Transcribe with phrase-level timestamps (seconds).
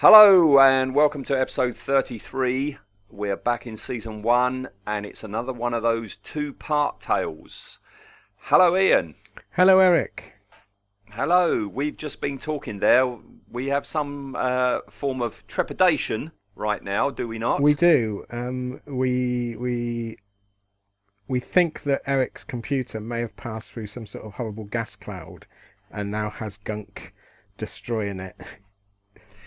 [0.00, 2.78] Hello, and welcome to episode 33.
[3.10, 7.80] We're back in season one, and it's another one of those two part tales.
[8.42, 9.16] Hello, Ian.
[9.56, 10.34] Hello, Eric.
[11.10, 11.66] Hello.
[11.66, 13.18] We've just been talking there.
[13.50, 17.60] We have some uh, form of trepidation right now, do we not?
[17.60, 18.24] We do.
[18.30, 20.18] Um, we we
[21.26, 25.48] we think that Eric's computer may have passed through some sort of horrible gas cloud,
[25.90, 27.14] and now has gunk
[27.56, 28.36] destroying it.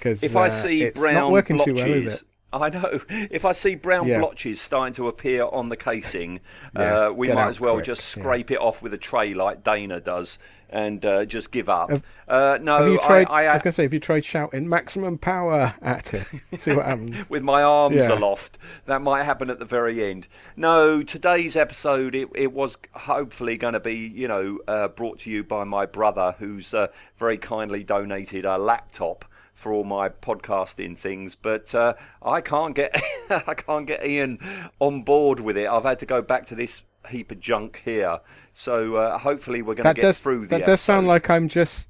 [0.02, 2.23] Because if I uh, see brown blotches, too well, is it?
[2.53, 2.99] I know.
[3.09, 4.19] If I see brown Yeah.
[4.19, 6.39] blotches starting to appear on the casing,
[6.75, 8.23] Yeah, uh, we might as well quick, just yeah.
[8.23, 10.38] scrape it off with a tray like Dana does
[10.69, 11.89] and uh, just give up.
[11.89, 13.27] Have- uh, no, Have you tried?
[13.30, 16.25] I, I, I, was going to say, have you tried shouting maximum power at it?
[16.58, 17.30] See what happens.
[17.30, 18.13] with my arms Yeah.
[18.13, 18.58] aloft.
[18.86, 20.27] That might happen at the very end.
[20.55, 25.30] No, today's episode it, it was hopefully going to be you know uh, brought to
[25.30, 29.25] you by my brother, who's uh, very kindly donated a laptop
[29.62, 31.36] for all my podcasting things.
[31.36, 34.40] But uh, I can't get I can't get Ian
[34.80, 35.67] on board with it.
[35.67, 38.20] I've had to go back to this heap of junk here.
[38.54, 41.89] So uh, hopefully we're going to get does through that does sound like I'm just.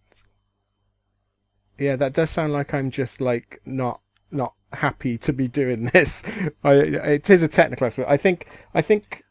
[1.78, 6.22] Yeah, that does sound like I'm just like not not happy to be doing this.
[6.64, 8.10] I, it is a technical aspect.
[8.10, 9.24] I think I think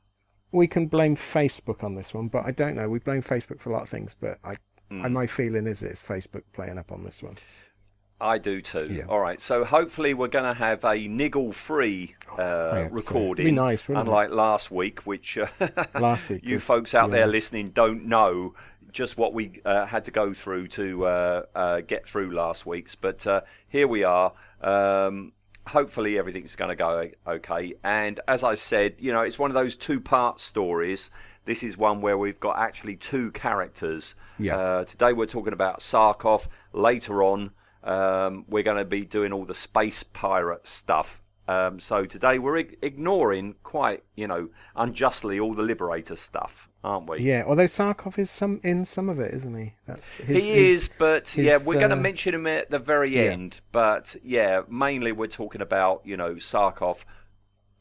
[0.51, 2.89] we can blame Facebook on this one, but I don't know.
[2.89, 4.56] We blame Facebook for a lot of things, but I.
[4.93, 7.37] I my feeling is it's Facebook playing up on this one.
[8.20, 8.88] I do too.
[8.91, 9.04] Yeah.
[9.08, 9.41] All right.
[9.41, 12.88] So hopefully we're going to have a niggle-free uh, hope so.
[12.91, 14.08] recording, Be nice, wouldn't it?
[14.10, 15.47] unlike last week, which uh,
[15.98, 18.54] Last week you folks out there listening don't know
[18.92, 22.94] just what we uh, had to go through to uh, uh, get through last week's.
[22.94, 24.32] But uh, here we are.
[24.60, 25.32] Um,
[25.66, 27.75] hopefully everything's going to go okay.
[27.84, 31.10] And as I said, you know, it's one of those two-part stories.
[31.44, 34.14] This is one where we've got actually two characters.
[34.38, 34.56] Yeah.
[34.58, 36.48] Uh, today we're talking about Sarkoff.
[36.72, 37.52] Later on,
[37.85, 41.23] um, we're going to be doing all the space pirate stuff.
[41.49, 47.09] Um, so today we're ig- ignoring quite, you know, unjustly all the Liberator stuff, aren't
[47.09, 47.21] we?
[47.21, 49.75] Yeah, although Sarkoff is some in some of it, isn't he?
[49.85, 52.71] That's his, he his- is, but his, yeah, we're going to uh, mention him at
[52.71, 53.33] the very yeah.
[53.33, 53.61] end.
[53.73, 57.05] But yeah, mainly we're talking about, you know, Sarkoff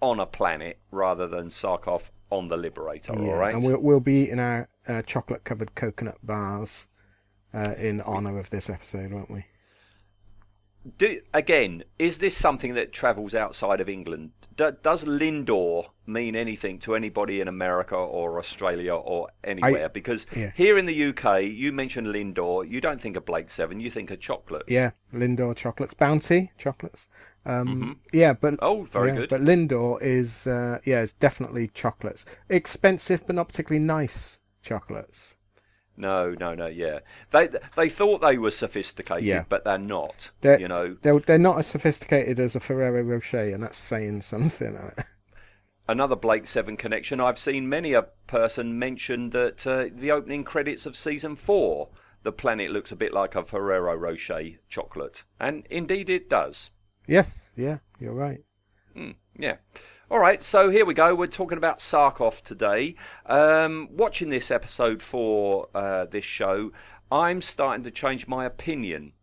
[0.01, 3.53] on a planet rather than Sarkoff on the Liberator, Yeah, all right?
[3.53, 6.87] And we'll, we'll be eating our uh, chocolate covered coconut bars
[7.53, 9.45] uh, in honour of this episode, won't we?
[10.97, 14.31] Do, again, is this something that travels outside of England?
[14.55, 19.89] Do, does Lindor mean anything to anybody in America or Australia or anywhere?
[19.89, 20.51] because yeah.
[20.55, 24.09] here in the UK, you mention Lindor, you don't think of Blake Seven, you think
[24.11, 24.69] of chocolates.
[24.69, 27.07] Yeah, Lindor chocolates, Bounty chocolates.
[27.45, 29.29] Um, Yeah, but Oh, very yeah, good.
[29.29, 32.25] But Lindor is uh, yeah, it's definitely chocolates.
[32.49, 35.35] Expensive, but not particularly nice chocolates.
[35.99, 36.67] No, no, no.
[36.67, 36.99] Yeah,
[37.31, 39.43] they they thought they were sophisticated, Yeah.
[39.49, 40.31] but they're not.
[40.41, 44.21] They're, you know, they're they're not as sophisticated as a Ferrero Rocher, and that's saying
[44.21, 44.77] something.
[45.87, 47.19] another Blake Seven connection.
[47.19, 51.89] I've seen many a person mention that uh, the opening credits of season four,
[52.23, 56.71] the planet looks a bit like a Ferrero Rocher chocolate, and indeed it does.
[57.07, 58.41] yes, yeah, you're right.
[59.37, 59.55] Yeah.
[60.11, 61.13] All right, so here we go.
[61.13, 62.95] We're talking about Sarkoff today.
[63.27, 66.71] Um, watching this episode for uh, this show,
[67.11, 69.13] I'm starting to change my opinion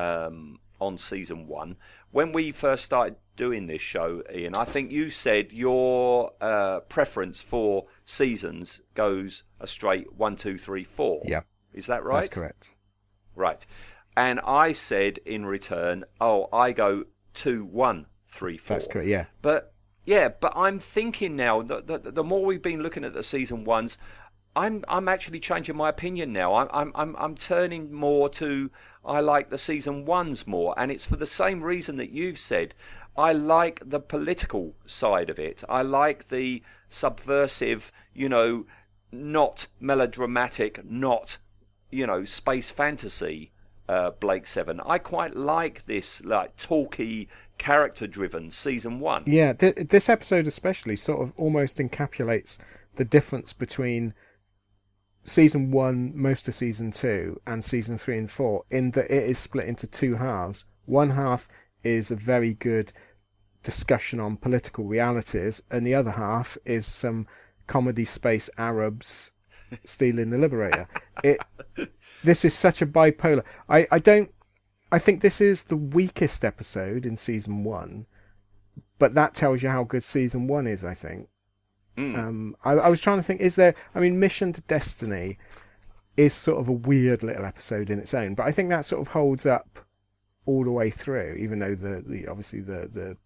[0.00, 1.76] um, on season one.
[2.10, 7.40] When we first started doing this show, Ian, I think you said your uh, preference
[7.40, 11.22] for seasons goes a straight one, two, three, four.
[11.24, 12.22] Yeah, Is that right?
[12.22, 12.70] that's correct.
[13.36, 13.64] Right.
[14.16, 18.76] And I said in return, oh, I go two, one, three, four.
[18.76, 19.08] That's correct.
[19.08, 19.71] Yeah, But
[20.04, 23.64] yeah, but I'm thinking now that the, the more we've been looking at the season
[23.64, 23.98] ones,
[24.54, 26.54] I'm I'm actually changing my opinion now.
[26.54, 28.70] I'm I'm I'm, I'm turning more to
[29.04, 32.74] I like the season ones more, and it's for the same reason that you've said.
[33.16, 35.62] I like the political side of it.
[35.68, 38.64] I like the subversive, you know,
[39.10, 41.38] not melodramatic, not
[41.92, 43.52] you know, space fantasy.
[43.88, 44.80] Uh, Blake Seven.
[44.86, 49.24] I quite like this like talky, character-driven season one.
[49.26, 49.52] yeah.
[49.52, 52.58] Th- this episode especially sort of almost encapsulates
[52.96, 54.14] the difference between
[55.24, 59.38] season one, most of season two, and season three and four, in that it is
[59.38, 60.64] split into two halves.
[60.84, 61.48] One half
[61.84, 62.92] is a very good
[63.62, 67.26] discussion on political realities, and the other half is some
[67.66, 69.32] comedy space Arabs
[69.84, 70.88] stealing the Liberator.
[71.22, 71.38] It
[72.24, 73.44] this is such a bipolar.
[73.68, 74.30] I, I don't
[74.92, 78.04] I think this is the weakest episode in season one,
[78.98, 80.84] but that tells you how good season one is.
[80.84, 81.28] I think.
[81.96, 82.18] Mm.
[82.18, 83.74] Um, I, I was trying to think: is there?
[83.94, 85.38] I mean, Mission to Destiny
[86.18, 89.00] is sort of a weird little episode in its own, but I think that sort
[89.00, 89.78] of holds up
[90.44, 93.16] all the way through, even though the, the obviously the, the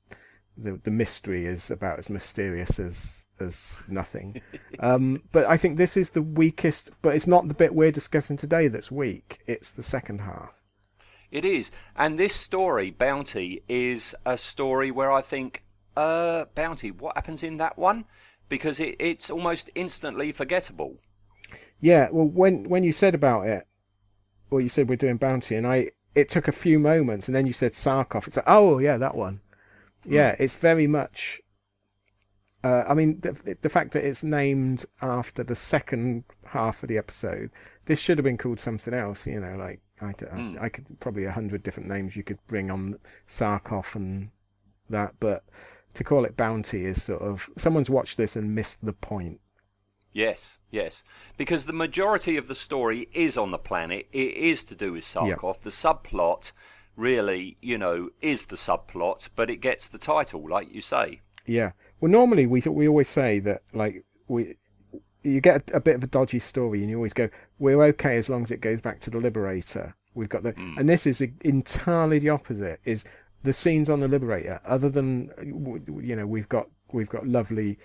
[0.56, 4.40] the the mystery is about as mysterious as as nothing.
[4.80, 6.90] um, but I think this is the weakest.
[7.02, 9.40] But it's not the bit we're discussing today that's weak.
[9.46, 10.62] It's the second half.
[11.30, 11.70] It is.
[11.96, 15.64] And this story, Bounty, is a story where I think,
[15.96, 18.04] uh, Bounty, what happens in that one?
[18.48, 20.98] Because it, it's almost instantly forgettable.
[21.80, 23.66] Yeah, well, when when you said about it,
[24.50, 27.46] well, you said we're doing Bounty, and I it took a few moments, and then
[27.46, 28.26] you said Sarkoff.
[28.26, 29.40] It's like, oh yeah, that one.
[30.04, 30.36] Yeah, mm.
[30.40, 31.40] it's very much.
[32.64, 36.98] Uh, I mean, the, the fact that it's named after the second half of the
[36.98, 37.50] episode,
[37.84, 39.26] this should have been called something else.
[39.26, 40.60] You know, like I, I, mm.
[40.60, 42.98] I could probably a hundred different names you could bring on
[43.28, 44.30] Sarkoff and
[44.90, 45.44] that, but
[45.94, 49.40] to call it bounty is sort of someone's watched this and missed the point.
[50.12, 51.02] Yes, yes,
[51.36, 54.08] because the majority of the story is on the planet.
[54.12, 55.60] It is to do with Sarkoff.
[55.60, 56.52] The subplot,
[56.96, 61.20] really, you know, is the subplot, but it gets the title, like you say.
[61.44, 61.72] Yeah.
[62.00, 64.56] Well, normally we we always say that like we
[65.22, 67.28] you get a, a, bit of a dodgy story and you always go,
[67.58, 69.94] we're okay as long as it goes back to the Liberator.
[70.14, 70.78] We've got the, mm.
[70.78, 72.80] and this is entirely the opposite.
[72.84, 73.04] Is
[73.42, 75.30] the scenes on the Liberator, other than
[76.02, 77.78] you know we've got we've got lovely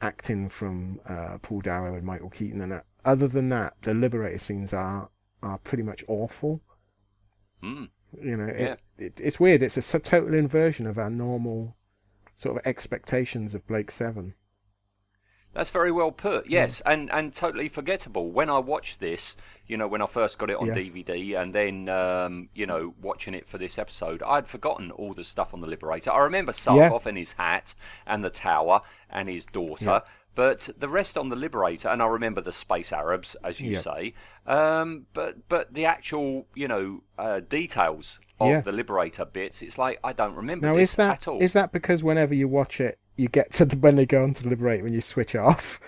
[0.00, 2.84] acting from uh, Paul Darrow and Michael Keating and that.
[3.04, 5.08] Other than that, the Liberator scenes are
[5.42, 6.60] are pretty much awful.
[7.62, 7.88] Mm.
[8.22, 9.04] You know, it, yeah.
[9.06, 9.62] it, it's weird.
[9.62, 11.74] It's a total inversion of our normal
[12.38, 14.34] sort of expectations of Blake Seven.
[15.54, 16.48] That's very well put.
[16.48, 16.92] Yes, yeah.
[16.92, 18.30] and and totally forgettable.
[18.30, 19.36] When I watched this,
[19.66, 20.76] you know, when I first got it on yes.
[20.76, 25.24] DVD, and then um, you know, watching it for this episode, I'd forgotten all the
[25.24, 26.12] stuff on the Liberator.
[26.12, 27.08] I remember Sarkoff yeah.
[27.08, 27.74] and his hat,
[28.06, 29.84] and the tower, and his daughter.
[29.84, 30.00] Yeah.
[30.34, 34.14] But the rest on the Liberator, and I remember the Space Arabs, as you say.
[34.46, 39.98] Um, but but the actual, you know, uh, details of the Liberator bits, it's like
[40.04, 41.42] I don't remember now, this is that, at all.
[41.42, 44.32] Is that because whenever you watch it, you get to the, when they go on
[44.32, 45.80] to liberate when you switch off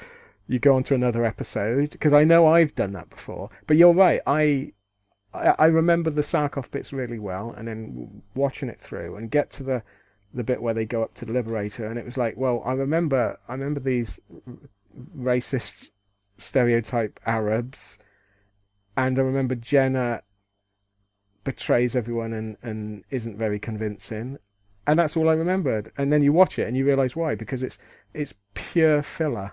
[0.47, 3.95] you go on to another episode because i know i've done that before but you're
[3.95, 4.73] right i
[5.33, 9.63] I, remember the Sarkoff bits really well, and then watching it through and get to
[9.63, 9.83] the
[10.33, 12.73] the bit where they go up to the Liberator, and it was like, well, I
[12.73, 14.21] remember, I remember these
[15.17, 15.91] racist
[16.39, 17.99] stereotype Arabs,
[18.97, 20.23] and I remember Jenna
[21.45, 24.39] betrays everyone and, and isn't very convincing,
[24.87, 25.91] and that's all I remembered.
[25.97, 27.79] And then you watch it and you realise why because it's
[28.15, 29.53] it's pure filler.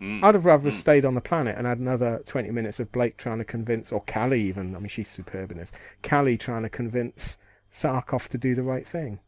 [0.00, 0.24] Mm.
[0.24, 0.74] I'd have rather mm.
[0.74, 4.02] stayed on the planet and had another twenty minutes of Blake trying to convince, or
[4.02, 4.74] Cally even.
[4.74, 5.72] I mean, she's superb in this.
[6.02, 7.38] Cally trying to convince
[7.72, 9.20] Sarkoff to do the right thing.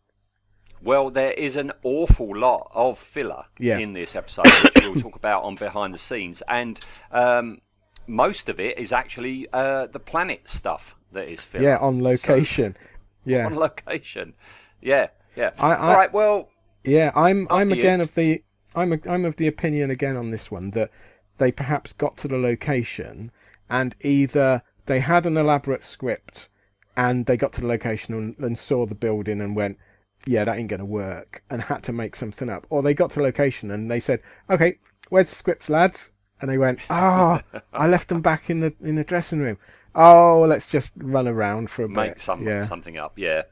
[0.83, 3.79] Well, there is an awful lot of filler yeah.
[3.79, 6.79] in this episode, which we'll talk about on behind the scenes, and
[7.11, 7.61] um,
[8.07, 11.65] most of it is actually uh, the planet stuff that is filler.
[11.65, 12.77] Yeah, on location.
[12.79, 12.89] So,
[13.25, 14.35] yeah, on location.
[14.81, 15.51] Yeah, yeah.
[15.59, 16.13] I, I, All right.
[16.13, 16.51] Well.
[16.85, 17.49] Yeah, I'm.
[17.51, 18.05] I'm again you.
[18.05, 18.43] of the.
[18.75, 18.93] I'm.
[18.93, 20.91] A, I'm of the opinion again on this one that
[21.39, 23.31] they perhaps got to the location
[23.69, 26.49] and either they had an elaborate script
[26.97, 29.79] and they got to the location and, and saw the building and went,
[30.27, 32.67] yeah, that ain't going to work, and had to make something up.
[32.69, 34.79] Or they got to location and they said, okay,
[35.09, 36.13] where's the scripts, lads?
[36.41, 37.41] And they went, oh,
[37.73, 39.59] I left them back in the in the dressing room.
[39.95, 42.23] Oh, let's just run around for a make bit.
[42.23, 42.65] Some, yeah.
[42.67, 43.19] something up.
[43.19, 43.43] Yeah.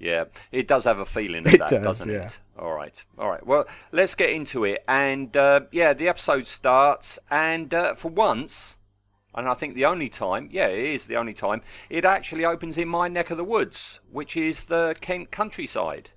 [0.00, 2.24] Yeah, it does have a feeling of it that, does, not yeah.
[2.24, 2.38] it?
[2.58, 3.46] All right, all right.
[3.46, 4.82] Well, let's get into it.
[4.88, 8.78] And uh, yeah, the episode starts, and uh, for once,
[9.32, 12.76] and I think the only time, yeah, it is the only time, it actually opens
[12.78, 16.10] in my neck of the woods, which is the Kent countryside.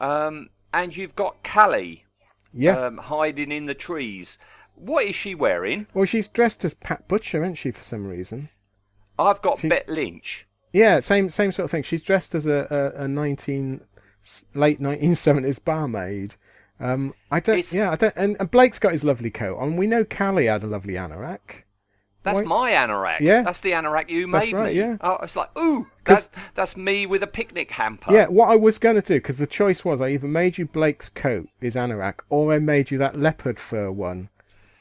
[0.00, 2.04] Um, and you've got Cally
[2.52, 4.38] yeah, um, hiding in the trees.
[4.74, 5.86] What is she wearing?
[5.92, 8.48] Well, she's dressed as Pat Butcher, isn't she, for some reason?
[9.18, 9.70] I've got she's...
[9.70, 10.46] Bet Lynch.
[10.72, 11.82] Yeah, same same sort of thing.
[11.82, 13.80] She's dressed as a a, a nineteen
[14.54, 16.36] late nineteen seventies barmaid.
[16.78, 17.58] Um, I don't.
[17.58, 18.14] It's, yeah, I don't.
[18.16, 19.76] And, and, Blake's got his lovely coat on.
[19.76, 21.64] We know Cally had a lovely anorak.
[22.34, 23.20] That's my anorak.
[23.20, 24.80] Yeah, that's the anorak you that's made right, me.
[24.80, 24.96] Yeah.
[25.00, 28.12] Oh, it's like ooh, that's that's me with a picnic hamper.
[28.12, 30.66] Yeah, what I was going to do because the choice was I either made you
[30.66, 34.28] Blake's coat, his anorak, or I made you that leopard fur one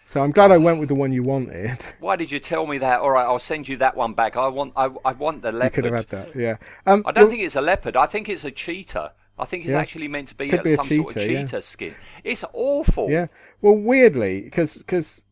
[0.05, 1.83] So I'm glad I went with the one you wanted.
[1.99, 3.01] Why did you tell me that?
[3.01, 4.37] All right, I'll send you that one back.
[4.37, 5.73] I want, I, I want the You leopard.
[5.73, 6.35] could have had that.
[6.35, 6.55] Yeah.
[6.85, 7.97] Um, I don't well, think it's a leopard.
[7.97, 9.11] I think it's a cheetah.
[9.37, 9.79] I think it's Yeah.
[9.79, 11.41] actually meant to be, a- be some sort of cheetah, yeah.
[11.41, 11.95] cheetah skin.
[12.23, 13.09] It's awful.
[13.09, 13.27] Yeah.
[13.61, 15.25] Well, weirdly, because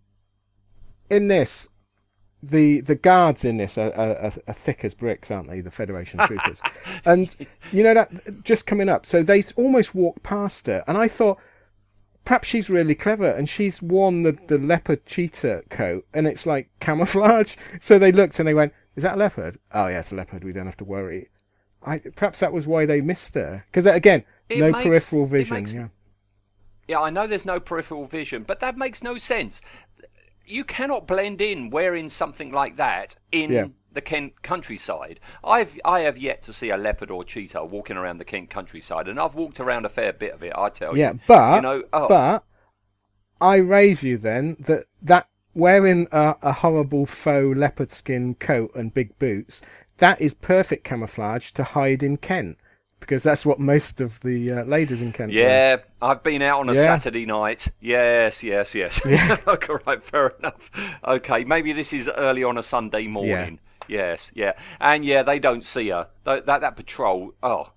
[1.10, 1.70] in this,
[2.50, 5.62] the the guards in this are, are, are, thick as bricks, aren't they?
[5.62, 6.62] The Federation troopers,
[7.04, 7.36] and
[7.72, 9.06] you know that just coming up.
[9.06, 11.40] So they almost walked past her, and I thought
[12.24, 16.70] perhaps she's really clever, and she's worn the the leopard cheetah coat, and it's like
[16.80, 17.56] camouflage.
[17.82, 19.58] So they looked and they went, "Is that a leopard?
[19.74, 20.44] Oh yeah, it's a leopard.
[20.44, 21.30] We don't have to worry."
[21.88, 25.26] I, perhaps that was why they missed her, because uh, again, It no makes- peripheral
[25.28, 25.56] vision.
[25.56, 25.88] makes- yeah.
[26.88, 29.60] Yeah, I know there's no peripheral vision, but that makes no sense.
[30.48, 33.66] You cannot blend in wearing something like that in Yeah.
[33.92, 35.20] the Kent countryside.
[35.44, 39.08] I've I have yet to see a leopard or cheetah walking around the Kent countryside,
[39.08, 40.54] and I've walked around a fair bit of it.
[40.56, 41.20] I tell Yeah, you.
[41.28, 42.44] but you know, oh, but
[43.42, 48.94] I raise you then that that wearing a, a horrible faux leopard skin coat and
[48.94, 49.62] big boots
[49.98, 52.58] that is perfect camouflage to hide in Kent
[53.06, 55.32] because that's what most of the uh, ladies in Kent.
[55.32, 56.84] Yeah, I've been out on a Yeah.
[56.98, 57.68] Saturday night.
[57.80, 59.00] Yes, yes, yes.
[59.48, 60.70] okay, right, fair enough.
[61.08, 63.60] Okay, maybe this is early on a Sunday morning.
[63.88, 66.08] Yes, yeah, and yeah, they don't see her.
[66.24, 67.34] That that, that patrol.
[67.44, 67.70] Oh,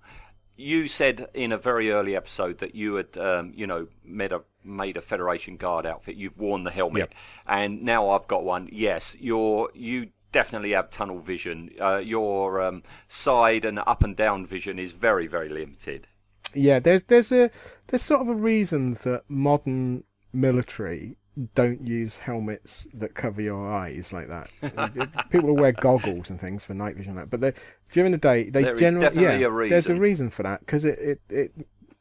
[0.57, 4.41] you said in a very early episode that you had, um, you know, made a
[4.63, 6.15] made a Federation Guard outfit.
[6.15, 7.13] You've worn the helmet, Yep.
[7.47, 8.67] and now I've got one.
[8.71, 11.69] Yes, you're you definitely have tunnel vision.
[11.79, 16.07] Uh, your um, side and up and down vision is very very limited.
[16.53, 17.51] Yeah, there's there's a
[17.87, 21.15] there's sort of a reason that modern military
[21.53, 25.29] don't use helmets that cover your eyes like that.
[25.29, 27.57] People wear goggles and things for night vision, like that, but
[27.93, 29.99] during the day they There is generally definitely yeah, a there's a reason.
[29.99, 31.53] reason for that because it, it it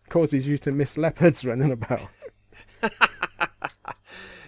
[0.09, 2.09] causes you to miss leopards running about.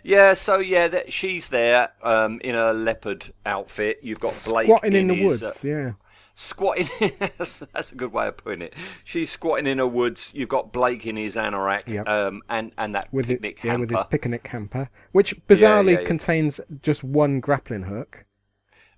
[0.02, 4.00] Yeah, so yeah, that she's there um, in a leopard outfit.
[4.02, 5.92] You've got Blake Squatting in, the his, woods, uh, yeah.
[6.34, 6.88] squatting.
[7.38, 8.74] that's, that's a good way of putting it.
[9.04, 10.30] She's squatting in a woods.
[10.34, 12.08] You've got Blake in his anorak, Yep.
[12.08, 14.10] um, and and that With it, picnic yeah, with his hamper.
[14.10, 16.06] picnic hamper, which bizarrely yeah, yeah.
[16.06, 18.24] contains just one grappling hook.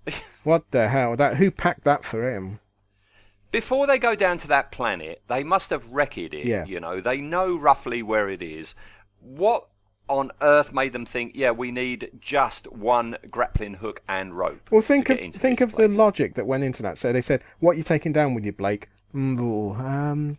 [0.43, 1.15] what the hell?
[1.15, 2.59] That who packed that for him?
[3.51, 6.45] Before they go down to that planet, they must have wrecked it.
[6.45, 6.65] Yeah.
[6.65, 8.73] You know, they know roughly where it is.
[9.19, 9.67] What
[10.07, 11.33] on earth made them think?
[11.35, 14.69] Yeah, we need just one grappling hook and rope.
[14.71, 16.97] Well, think of think of the logic that went into that.
[16.97, 20.37] So they said, "What are you taking down with you, Blake?" Mm, um,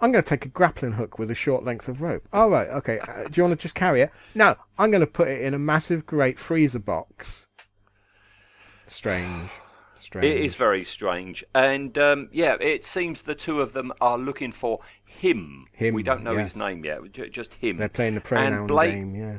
[0.00, 2.26] I'm going to take a grappling hook with a short length of rope.
[2.32, 2.98] All right, okay.
[2.98, 4.10] Uh, do you want to just carry it?
[4.34, 7.46] No, I'm going to put it in a massive, great freezer box.
[8.84, 9.50] Strange,
[9.96, 10.26] strange.
[10.26, 14.52] It is very strange, and um, yeah, it seems the two of them are looking
[14.52, 14.80] for
[15.16, 15.66] him.
[15.72, 16.52] Him, We don't know yes.
[16.52, 17.00] his name yet.
[17.30, 17.76] Just him.
[17.76, 19.14] They're playing the pronoun and Blake, game.
[19.14, 19.38] Yeah.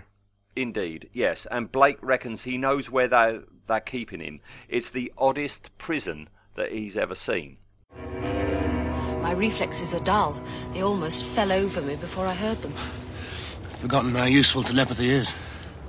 [0.56, 1.46] Indeed, yes.
[1.50, 4.40] And Blake reckons he knows where they they're keeping him.
[4.70, 7.58] It's the oddest prison that he's ever seen.
[9.22, 10.42] My reflexes are dull.
[10.74, 12.74] They almost fell over me before I heard them.
[12.74, 15.36] I've Forgotten how useful telepathy is.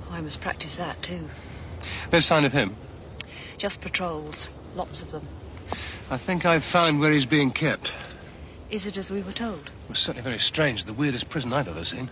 [0.09, 1.27] Oh, I must practice that too.
[2.11, 2.75] No sign of him.
[3.57, 4.49] Just patrols.
[4.75, 5.25] Lots of them.
[6.11, 7.93] I think I've found where he's being kept.
[8.69, 9.71] Is it as we were told?
[9.89, 10.85] It was certainly very strange.
[10.85, 12.09] The weirdest prison I've ever seen.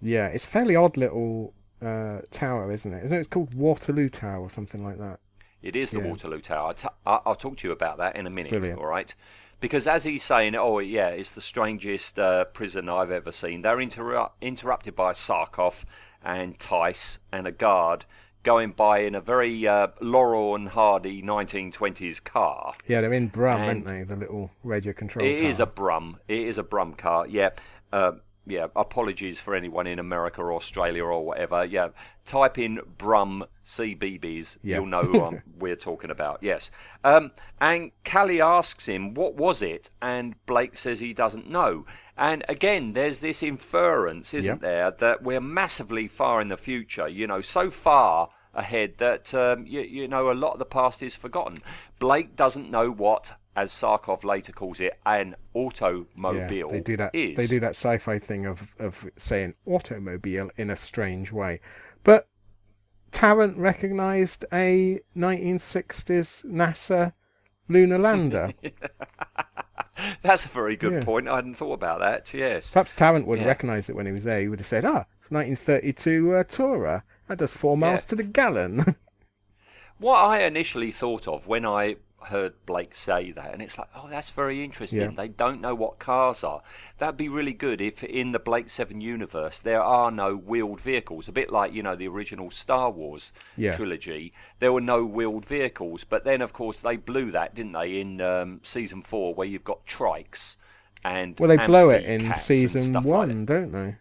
[0.00, 1.52] Yeah, it's a fairly odd little
[1.84, 3.04] uh, tower, isn't it?
[3.04, 3.20] Isn't it?
[3.20, 5.20] It's called Waterloo Tower or something like that.
[5.60, 6.06] It is the Yeah.
[6.08, 6.68] Waterloo Tower.
[6.68, 8.48] I'll, t- I- I'll talk to you about that in a minute.
[8.48, 8.80] Brilliant.
[8.80, 9.14] All right.
[9.60, 13.60] Because as he's saying, oh yeah, it's the strangest uh, prison I've ever seen.
[13.60, 15.84] They're interru- interrupted by Sarkoff
[16.22, 18.06] and Tyce and a guard
[18.44, 22.74] going by in a very uh, Laurel and Hardy 1920s car.
[22.86, 24.02] Yeah, they're in Brum, And- aren't they?
[24.14, 25.26] The little radio control.
[25.26, 25.64] It is car.
[25.64, 26.20] a Brum.
[26.28, 27.26] It is a Brum car.
[27.26, 27.50] Yeah.
[27.92, 28.12] Uh,
[28.46, 28.66] yeah.
[28.76, 31.64] Apologies for anyone in America or Australia or whatever.
[31.64, 31.88] Yeah.
[32.26, 34.58] Type in Brum CBBC.
[34.62, 34.76] Yeah.
[34.76, 36.42] You'll know who we're talking about.
[36.42, 36.70] Yes.
[37.02, 41.86] Um, and Cally asks him, "What was it?" And Blake says he doesn't know.
[42.16, 47.08] And again, there's this inference, isn't there, that we're massively far in the future.
[47.08, 51.02] You know, so far ahead that um, you, you know a lot of the past
[51.02, 51.58] is forgotten.
[51.98, 57.14] Blake doesn't know what, as Sarkoff later calls it, an automobile Yeah, they do that.
[57.14, 57.36] is.
[57.36, 61.60] They do that sci-fi thing of of saying automobile in a strange way,
[62.02, 62.28] but
[63.10, 67.12] Tarrant recognised a 1960s NASA
[67.68, 68.52] lunar lander.
[70.22, 71.04] That's a very good Yeah.
[71.04, 71.28] point.
[71.28, 72.34] I hadn't thought about that.
[72.34, 72.72] Yes.
[72.72, 73.50] Perhaps Tarrant would have Yeah.
[73.50, 74.40] recognised it when he was there.
[74.40, 77.02] He would have said, "Ah, it's 1932 uh, Tourer.
[77.28, 78.08] That does four miles Yeah.
[78.08, 78.96] to the gallon."
[79.98, 84.08] What I initially thought of when I heard Blake say that, and it's like, oh,
[84.10, 85.00] that's very interesting.
[85.00, 85.10] Yeah.
[85.16, 86.62] They don't know what cars are.
[86.98, 91.28] That'd be really good if in the Blake Seven universe there are no wheeled vehicles.
[91.28, 93.76] A bit like you know the original Star Wars Yeah.
[93.76, 96.02] trilogy, there were no wheeled vehicles.
[96.02, 99.64] But then, of course, they blew that, didn't they, in um, season four, where you've
[99.64, 100.56] got trikes
[101.04, 103.96] and Well, they blow it in season stuff like one, don't they?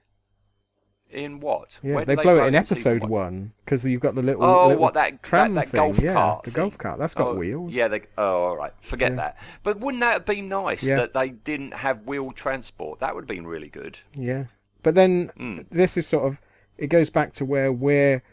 [1.14, 1.80] In what?
[1.84, 4.82] Yeah, Where they blow it in episode one because you've got the little, Oh, little
[4.82, 5.78] what that that, tram that thing.
[5.80, 6.44] golf yeah, cart?
[6.44, 6.62] the thing.
[6.64, 6.98] golf cart.
[6.98, 7.72] That's got Oh, wheels.
[7.72, 7.88] Yeah.
[7.88, 8.74] They, oh, all right.
[8.82, 9.16] Forget Yeah.
[9.18, 9.38] that.
[9.62, 10.96] But wouldn't that have been nice Yeah.
[10.98, 13.00] that they didn't have wheel transport?
[13.00, 14.00] That would have been really good.
[14.18, 14.46] Yeah,
[14.82, 15.66] but then Mm.
[15.70, 16.42] this is sort of
[16.78, 18.24] it goes back to where we're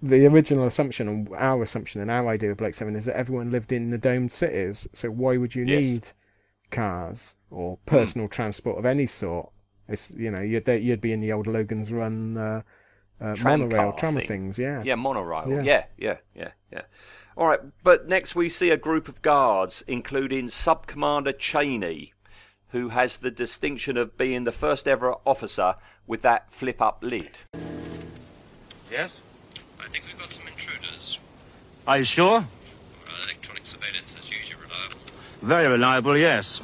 [0.00, 3.50] the original assumption and our assumption and our idea of Blake Seven is that everyone
[3.50, 4.88] lived in the domed cities.
[4.94, 5.84] So why would you Yes.
[5.84, 6.08] need
[6.70, 9.52] cars or personal transport of any sort?
[9.92, 12.62] It's you know you'd you'd be in the old Logan's Run uh,
[13.22, 14.26] uh, Tram monorail car tram thing.
[14.26, 14.58] things.
[14.58, 14.82] Yeah.
[14.82, 15.48] Yeah, monorail.
[15.48, 15.62] Yeah.
[15.62, 15.84] Yeah.
[15.96, 16.82] yeah, yeah, yeah,
[17.36, 22.14] All right, but next we see a group of guards, including Sub Commander Cheney,
[22.68, 27.40] who has the distinction of being the first ever officer with that flip up lid.
[28.90, 29.20] Yes?
[29.80, 31.18] I think we've got some intruders.
[31.86, 32.38] Are you sure?
[32.38, 34.98] Our electronic surveillance is usually reliable.
[35.42, 36.62] Very reliable, yes.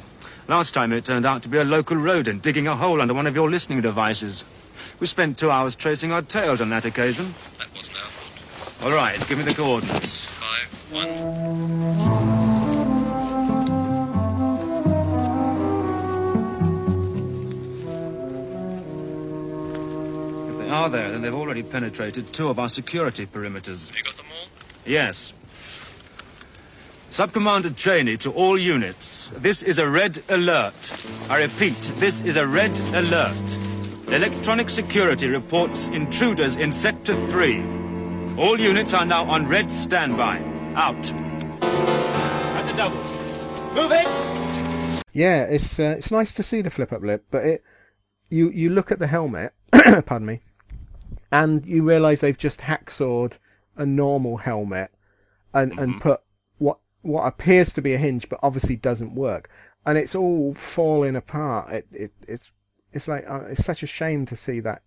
[0.49, 3.27] Last time it turned out to be a local rodent digging a hole under one
[3.27, 4.43] of your listening devices.
[4.99, 7.25] We spent two hours tracing our tails on that occasion.
[7.59, 8.91] That wasn't our fault.
[8.91, 10.25] All right, give me the coordinates.
[10.25, 11.07] Five, one.
[20.49, 23.89] If they are there, then they've already penetrated two of our security perimeters.
[23.89, 24.47] Have you got them all?
[24.83, 25.31] Yes.
[27.11, 29.08] Sub-Commander Cheney to all units.
[29.33, 30.73] This is a red alert.
[31.29, 33.57] I repeat, this is a red alert.
[34.07, 37.61] Electronic security reports intruders in Sector 3.
[38.37, 40.39] All units are now on red standby.
[40.75, 41.11] Out.
[41.61, 43.03] At the double.
[43.75, 45.03] Move it!
[45.13, 47.63] Yeah, it's uh, it's nice to see the flip up lip, but it
[48.29, 50.41] you you look at the helmet, pardon me,
[51.31, 53.37] and you realise they've just hacksawed
[53.75, 54.91] a normal helmet
[55.53, 56.21] and and put
[57.01, 59.49] what appears to be a hinge, but obviously doesn't work,
[59.85, 61.71] and it's all falling apart.
[61.71, 62.51] It it it's
[62.91, 64.81] it's like uh, it's such a shame to see that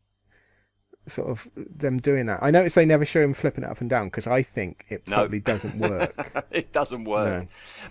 [1.09, 2.41] sort of them doing that.
[2.43, 5.09] I notice they never show him flipping it up and down because I think it
[5.09, 5.17] No.
[5.17, 6.47] probably doesn't work.
[6.53, 7.43] it doesn't work.
[7.43, 7.49] No.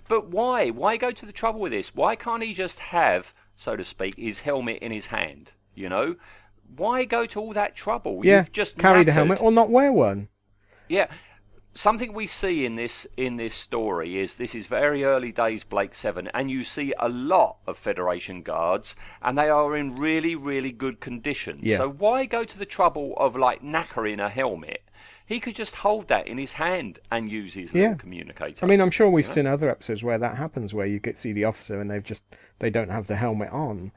[0.08, 0.70] But why?
[0.70, 1.94] Why go to the trouble with this?
[1.94, 5.52] Why can't he just have, so to speak, his helmet in his hand?
[5.76, 6.16] You know,
[6.78, 8.22] why go to all that trouble?
[8.24, 10.30] yeah, You've just carry the helmet or not wear one.
[10.88, 11.08] Yeah.
[11.74, 15.96] Something we see in this in this story is this is very early days Blake
[15.96, 20.72] Seven, and you see a lot of Federation guards, and they are in really really
[20.74, 21.60] good condition.
[21.64, 21.78] Yeah.
[21.78, 24.84] So why go to the trouble of like knackering a helmet?
[25.26, 27.82] He could just hold that in his hand and use his Yeah.
[27.84, 28.66] little communicator.
[28.66, 31.32] I mean, I'm sure we've seen other episodes where that happens, where you get see
[31.32, 32.26] the officer and they've just
[32.60, 33.94] they don't have the helmet on.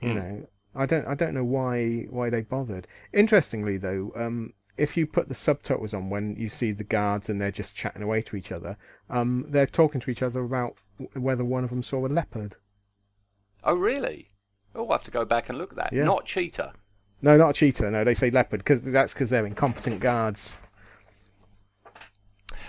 [0.00, 0.14] You Hmm.
[0.14, 2.86] know, I don't I don't know why why they bothered.
[3.12, 7.40] Interestingly, though, um, if you put the subtitles on when you see the guards and
[7.40, 8.76] they're just chatting away to each other,
[9.10, 10.76] um, they're talking to each other about
[11.14, 12.56] whether one of them saw a leopard.
[13.64, 14.28] oh really?
[14.74, 15.92] Oh, I'll have to go back and look at that.
[15.92, 16.04] Yeah.
[16.04, 16.72] Not cheetah.
[17.20, 17.90] No, not cheetah.
[17.90, 20.58] No, they say leopard because that's because they're incompetent guards.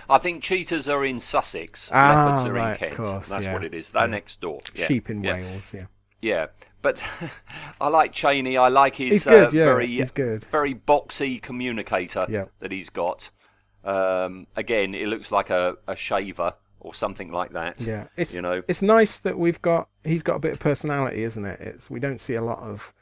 [0.08, 1.90] I think cheetahs are in Sussex.
[1.92, 2.94] Ah, leopards are right, in of Kent.
[2.96, 3.52] course, That's yeah.
[3.54, 3.88] what it is.
[3.88, 4.06] They're Yeah.
[4.08, 4.60] next door.
[4.74, 4.86] Yeah.
[4.86, 5.22] Sheep in.
[5.22, 5.72] Wales.
[5.72, 5.86] Yeah.
[6.20, 6.46] Yeah,
[6.84, 7.02] but
[7.80, 8.56] I like Cheney.
[8.56, 10.00] I like his good, uh, yeah, very
[10.52, 12.44] very boxy communicator Yeah.
[12.60, 13.30] that he's got.
[13.82, 17.80] Um, again, it looks like a, a shaver or something like that.
[17.80, 18.62] Yeah, it's you know.
[18.68, 21.60] it's nice that we've got he's got a bit of personality, isn't it?
[21.60, 22.92] It's we don't see a lot of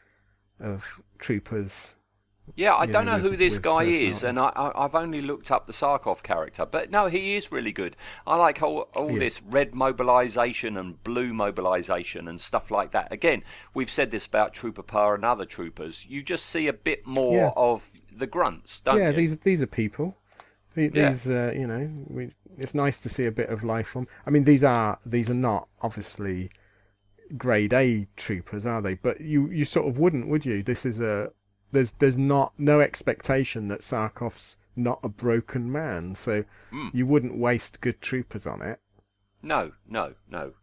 [0.61, 1.97] of troopers.
[2.57, 5.50] Yeah, I don't know, know with- who this guy is, and I, I've only looked
[5.50, 7.96] up the Sarkoff character, but no, he is really good.
[8.26, 9.20] I like all, all Yeah.
[9.20, 13.12] this red mobilisation and blue mobilisation and stuff like that.
[13.12, 13.42] Again,
[13.74, 16.05] we've said this about Trooper Parr and other troopers.
[16.07, 17.50] You just see a bit more Yeah.
[17.57, 19.11] of the grunts, don't yeah, you?
[19.11, 20.16] Yeah, these these are people.
[20.74, 21.11] The- Yeah.
[21.11, 24.09] These uh, you know, we, it's nice to see a bit of life from.
[24.26, 26.50] I mean, these are these are not obviously
[27.37, 28.94] grade A troopers, are they?
[28.94, 30.62] But you you sort of wouldn't, would you?
[30.62, 31.31] This is a
[31.73, 36.89] there's there's not no expectation that Sarkoff's not a broken man, so Hmm.
[36.93, 38.81] you wouldn't waste good troopers on it.
[39.43, 40.55] No, no, no.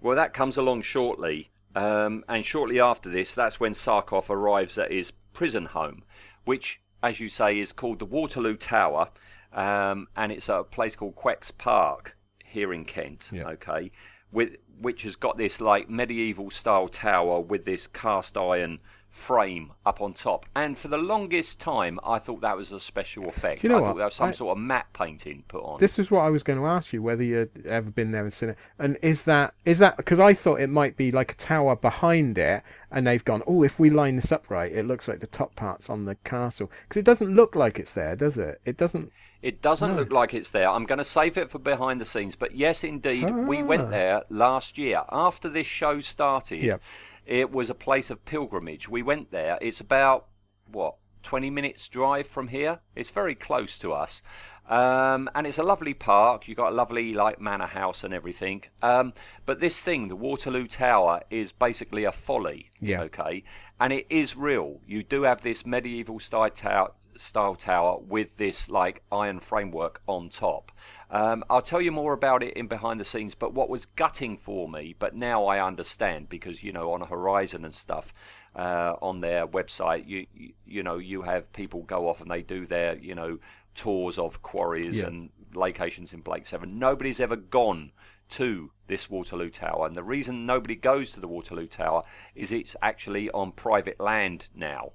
[0.00, 4.90] Well, that comes along shortly, um, and shortly after this, that's when Sarkoff arrives at
[4.90, 6.02] his prison home,
[6.44, 9.10] which, as you say, is called the Waterloo Tower,
[9.52, 13.30] um, and it's a place called Quex Park here in Kent.
[13.32, 13.46] Yeah.
[13.48, 13.92] Okay,
[14.32, 18.80] with which has got this like medieval style tower with this cast iron
[19.12, 20.46] frame up on top.
[20.56, 23.60] And for the longest time, I thought that was a special effect.
[23.60, 23.86] Do you know I what?
[23.88, 25.78] thought that was some I- sort of matte painting put on.
[25.78, 28.32] This is what I was going to ask you whether you'd ever been there and
[28.32, 28.58] seen it.
[28.78, 32.38] And is that is that because I thought it might be like a tower behind
[32.38, 35.26] it, and they've gone, oh, if we line this up right, it looks like the
[35.26, 38.60] top part's on the castle because it doesn't look like it's there, does it?
[38.64, 39.12] It doesn't.
[39.42, 39.96] It doesn't No.
[39.96, 40.68] look like it's there.
[40.70, 42.36] I'm going to save it for behind the scenes.
[42.36, 43.64] But yes, indeed, we Ah.
[43.64, 46.62] went there last year after this show started.
[46.62, 46.80] Yep.
[47.26, 48.88] It was a place of pilgrimage.
[48.88, 49.58] We went there.
[49.60, 50.26] It's about
[50.70, 52.80] what 20 minutes drive from here.
[52.96, 54.22] It's very close to us.
[54.68, 56.46] Um, and it's a lovely park.
[56.46, 58.64] You've got a lovely like manor house and everything.
[58.80, 59.12] Um,
[59.44, 62.70] but this thing, the Waterloo Tower, is basically a folly.
[62.80, 63.02] Yeah.
[63.02, 63.44] Okay.
[63.80, 64.80] And it is real.
[64.86, 70.28] You do have this medieval style tower, style tower with this like iron framework on
[70.28, 70.71] top.
[71.12, 73.34] Um, I'll tell you more about it in behind the scenes.
[73.34, 77.64] But what was gutting for me, but now I understand because you know on Horizon
[77.64, 78.14] and stuff,
[78.56, 82.42] uh, on their website, you, you you know you have people go off and they
[82.42, 83.38] do their you know
[83.74, 85.08] tours of quarries Yeah.
[85.08, 86.78] and locations in Blake Seven.
[86.78, 87.92] Nobody's ever gone
[88.30, 92.74] to this Waterloo Tower, and the reason nobody goes to the Waterloo Tower is it's
[92.80, 94.92] actually on private land now.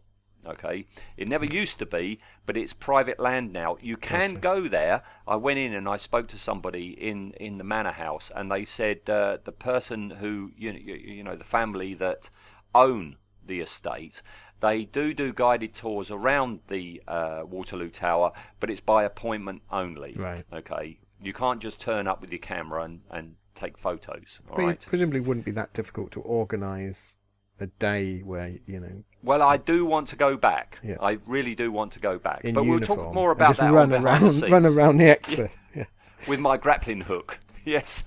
[0.48, 0.86] Okay,
[1.18, 3.78] it never used to be, but it's private land now.
[3.82, 5.04] You can go there.
[5.28, 8.66] I went in and I spoke to somebody in in the manor house, and they
[8.66, 12.30] said uh, the person who you know, you, you know the family that
[12.74, 14.22] own the estate.
[14.60, 20.16] They do do guided tours around the uh, Waterloo Tower, but it's by appointment only.
[20.18, 20.44] Right.
[20.52, 21.00] Okay.
[21.22, 24.40] You can't just turn up with your camera and, and take photos.
[24.52, 24.82] All right.
[24.82, 27.18] it presumably wouldn't be that difficult to organise
[27.60, 30.80] a day where you know Well, I do want to go back.
[30.84, 30.96] Yeah.
[31.02, 32.46] I really do want to go back.
[32.46, 35.52] in but we'll talk more about just that run around, run around the exit.
[35.76, 35.86] Yeah.
[36.28, 37.40] with my grappling hook.
[37.66, 38.02] Yes,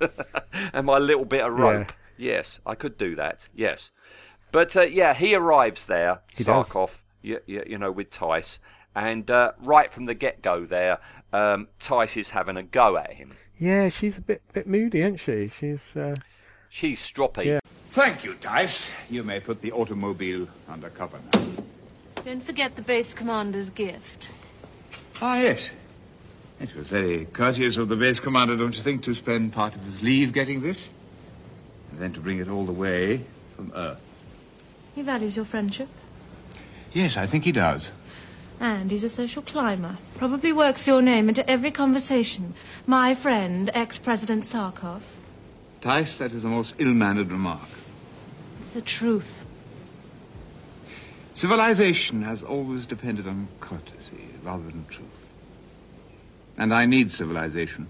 [0.73, 1.63] and my little bit of Yeah.
[1.65, 1.93] rope.
[2.17, 3.47] Yes, I could do that.
[3.55, 3.91] Yes,
[4.53, 6.45] but uh, yeah, he arrives there, He.
[6.45, 7.03] Sarkoff.
[7.21, 8.59] You, you, you know, with Tyce,
[8.95, 10.99] and uh, right from the get-go, there,
[11.35, 13.37] um, Tyce is having a go at him.
[13.59, 15.49] Yeah, she's a bit bit moody, isn't she?
[15.49, 16.15] She's uh,
[16.71, 17.45] She's stroppy.
[17.45, 17.60] Yeah.
[17.91, 18.89] Thank you, Tyce.
[19.11, 21.43] You may put the automobile under cover now.
[22.25, 24.29] Don't forget the base commander's gift.
[25.21, 25.73] Ah, yes.
[26.61, 29.83] It was very courteous of the base commander, don't you think, to spend part of
[29.83, 30.91] his leave getting this?
[31.91, 33.25] And then to bring it all the way
[33.57, 34.01] from Earth.
[34.95, 35.89] He values your friendship.
[36.93, 37.91] Yes, I think he does.
[38.61, 39.99] And he's a social climber.
[40.17, 42.55] Probably works your name into every conversation.
[42.87, 45.03] My friend, ex-President Sarkoff.
[45.81, 47.69] Tyce, that is a most ill-mannered remark.
[48.71, 49.45] It's the truth.
[51.35, 55.33] Civilization has always depended on courtesy rather than truth.
[56.57, 57.89] And I need civilization.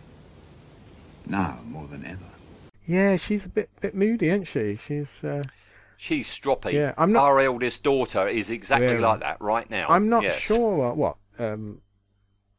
[1.26, 2.24] Now more than ever.
[2.86, 4.76] yeah, she's a bit bit moody, isn't she?
[4.76, 5.42] She's uh,
[5.98, 6.72] She's stroppy.
[6.72, 9.00] Yeah, I'm not- Our eldest daughter is exactly Really?
[9.00, 9.84] like that right now.
[9.90, 10.38] I'm not Yes.
[10.38, 11.82] sure what, what um,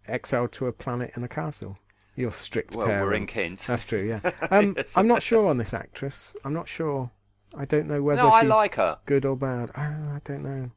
[0.08, 1.80] exiled to a planet in a castle.
[2.16, 3.04] Your strict Well, parent.
[3.08, 3.62] we're in Kent.
[3.66, 4.08] That's true.
[4.24, 4.32] Yeah.
[4.52, 4.96] Um, Yes.
[4.96, 6.36] I'm not sure on this actress.
[6.46, 7.10] I'm not sure.
[7.58, 8.98] I don't know whether No, I she's like her.
[9.06, 9.72] good or bad.
[9.76, 10.72] Ah, I don't know.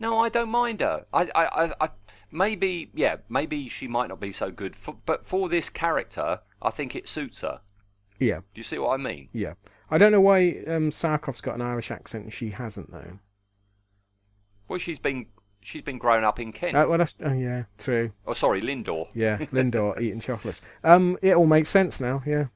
[0.00, 1.06] No, I don't mind her.
[1.12, 1.88] I, I, I, I
[2.30, 6.70] maybe, yeah, maybe she might not be so good, for, but for this character, I
[6.70, 7.60] think it suits her.
[8.18, 9.28] Yeah, Do you see what I mean?
[9.32, 9.54] yeah.
[9.90, 13.18] I don't know why um, Sarkoff's got an Irish accent and she hasn't though.
[14.66, 15.26] Well, she's been
[15.60, 16.74] she's been grown up in Kent.
[16.76, 18.12] Uh, well, that's oh yeah, true.
[18.26, 19.08] oh, sorry, Lindor.
[19.14, 20.62] Yeah, Lindor eating chocolates.
[20.82, 22.22] Um, it all makes sense now.
[22.26, 22.46] Yeah,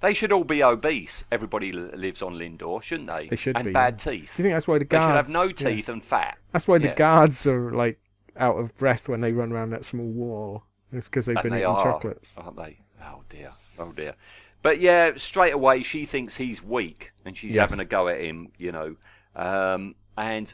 [0.00, 1.24] They should all be obese.
[1.32, 3.28] Everybody lives on Lindor, shouldn't they?
[3.28, 4.32] They should and be, bad teeth.
[4.36, 5.04] do you think that's why the guards?
[5.04, 5.74] They should have no yeah.
[5.76, 6.38] teeth and fat.
[6.52, 6.94] That's why the Yeah.
[6.94, 7.98] guards are like
[8.36, 10.64] out of breath when they run around that small wall.
[10.92, 12.34] It's because they've And been they eating are, chocolates.
[12.36, 12.78] aren't they?
[13.02, 14.14] Oh dear, oh dear.
[14.62, 17.60] But yeah, straight away she thinks he's weak, and she's Yes.
[17.70, 18.96] having a go at him, you know.
[19.36, 20.52] Um, and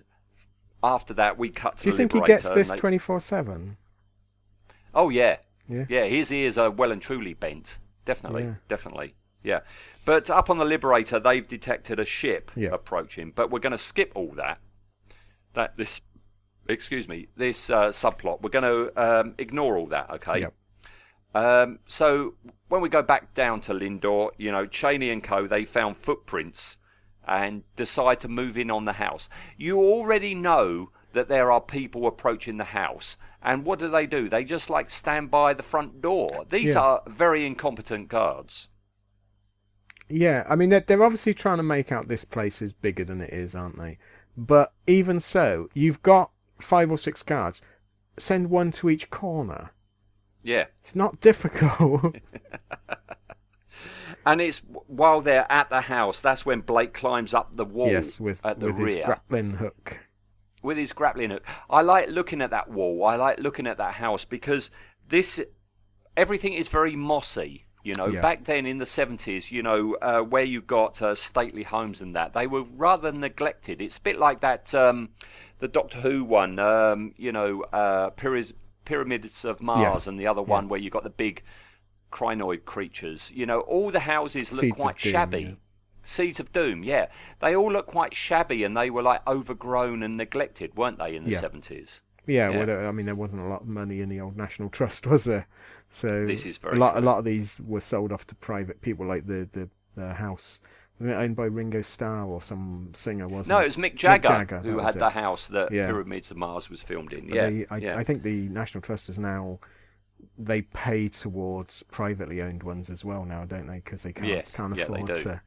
[0.83, 3.77] after that, we cut to Do you think he gets this twenty four seven?
[4.95, 5.37] Oh yeah,
[5.69, 5.85] Yeah.
[5.89, 6.05] yeah.
[6.07, 7.79] His ears are well and truly bent.
[8.05, 8.55] Definitely, Yeah.
[8.69, 9.15] definitely.
[9.43, 9.61] Yeah.
[10.05, 12.71] But up on the Liberator, they've detected a ship Yeah.
[12.73, 13.33] approaching.
[13.35, 14.59] But we're going to skip all that.
[15.55, 16.01] That this,
[16.69, 18.43] excuse me, this uh, subplot.
[18.43, 20.11] We're going to um, ignore all that.
[20.11, 20.41] Okay.
[20.41, 20.55] Yep.
[21.35, 22.35] Um, so
[22.69, 25.47] when we go back down to Lindor, you know, Cheney and Co.
[25.47, 26.79] They found footprints
[27.27, 29.29] and decide to move in on the house.
[29.57, 34.29] You already know that there are people approaching the house, and what do they do?
[34.29, 36.47] They just like stand by the front door.
[36.49, 36.81] These Yeah.
[36.81, 38.69] are very incompetent guards.
[40.11, 43.21] Yeah, I mean they're, they're obviously trying to make out this place is bigger than
[43.21, 43.99] it is, aren't they?
[44.37, 47.63] But even so, you've got five or six cards.
[48.19, 49.73] Send one to each corner.
[50.43, 50.67] Yeah.
[50.81, 52.17] It's not difficult.
[54.27, 58.21] And it's while they're at the house, that's when Blake climbs up the wall yes,
[58.21, 59.99] with at the with his rear grappling hook.
[60.63, 61.45] with his grappling hook.
[61.71, 63.05] I like looking at that wall.
[63.05, 64.71] I like looking at that house because
[65.09, 65.41] this
[66.17, 67.65] everything is very mossy.
[67.83, 68.21] You know, Yeah.
[68.21, 72.15] back then in the seventies, you know, uh, where you got uh, stately homes and
[72.15, 73.81] that, they were rather neglected.
[73.81, 75.11] It's a bit like that, um,
[75.61, 76.59] the Doctor Who one.
[76.59, 78.11] Um, you know, uh,
[78.85, 80.07] Pyramids of Mars, Yes.
[80.07, 81.43] and the other one where you got the big
[82.13, 83.31] Krynoid creatures.
[83.35, 85.41] You know, all the houses look Seeds quite Doom, shabby.
[85.43, 85.51] yeah.
[86.03, 87.07] Seeds of Doom, yeah.
[87.41, 91.25] They all look quite shabby and they were like overgrown and neglected, weren't they, in
[91.25, 91.41] the Yeah.
[91.41, 92.03] 70s?
[92.27, 92.65] Yeah, Yeah.
[92.65, 95.25] Well, I mean, there wasn't a lot of money in the old National Trust, was
[95.25, 95.47] there?
[95.91, 96.97] So This is very a lot.
[96.97, 100.61] A lot of these were sold off to private people, like the the, the house
[101.03, 103.63] it owned by Ringo Starr or some singer, wasn't No, it?
[103.63, 105.87] it was Mick Jagger, Jagger, who had was the house that Yeah.
[105.87, 107.27] Pyramids of Mars was filmed in.
[107.27, 107.97] Yeah, they, I, yeah.
[107.97, 109.61] I think the National Trust is now
[110.39, 113.77] they pay towards privately owned ones as well now, don't they?
[113.77, 115.41] Because they can't Yes, can't yeah, afford to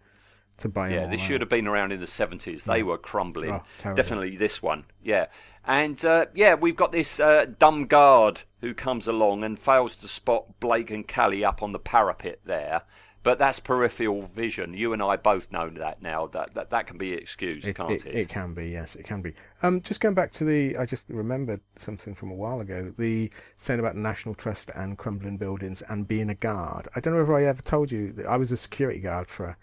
[0.56, 2.64] to buy yeah, this should have been around in the 70s.
[2.64, 3.50] They were crumbling.
[3.86, 3.94] Oh.
[3.94, 4.86] Definitely this one.
[5.04, 5.28] Yeah.
[5.66, 10.08] And uh, yeah, we've got this uh, dumb guard who comes along and fails to
[10.08, 12.84] spot Blake and Cally up on the parapet there.
[13.22, 14.74] But that's peripheral vision.
[14.74, 16.28] You and I both know that now.
[16.28, 18.16] That that, that can be excused, It, can't it, it?
[18.16, 19.34] it can be, yes, it can be.
[19.62, 22.94] Um, just going back to the, I just remembered something from a while ago.
[22.98, 26.88] The saying about the National Trust and crumbling buildings and being a guard.
[26.96, 29.46] I don't know if I ever told you that I was a security guard for
[29.46, 29.58] a,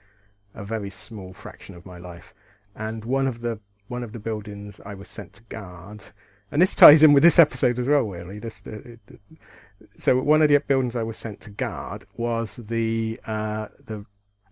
[0.60, 2.34] a very small fraction of my life,
[2.74, 6.04] and one of the one of the buildings I was sent to guard,
[6.50, 8.40] and this ties in with this episode as well, really.
[8.40, 9.00] Just, uh, it,
[9.98, 14.04] so one of the buildings I was sent to guard was the uh, the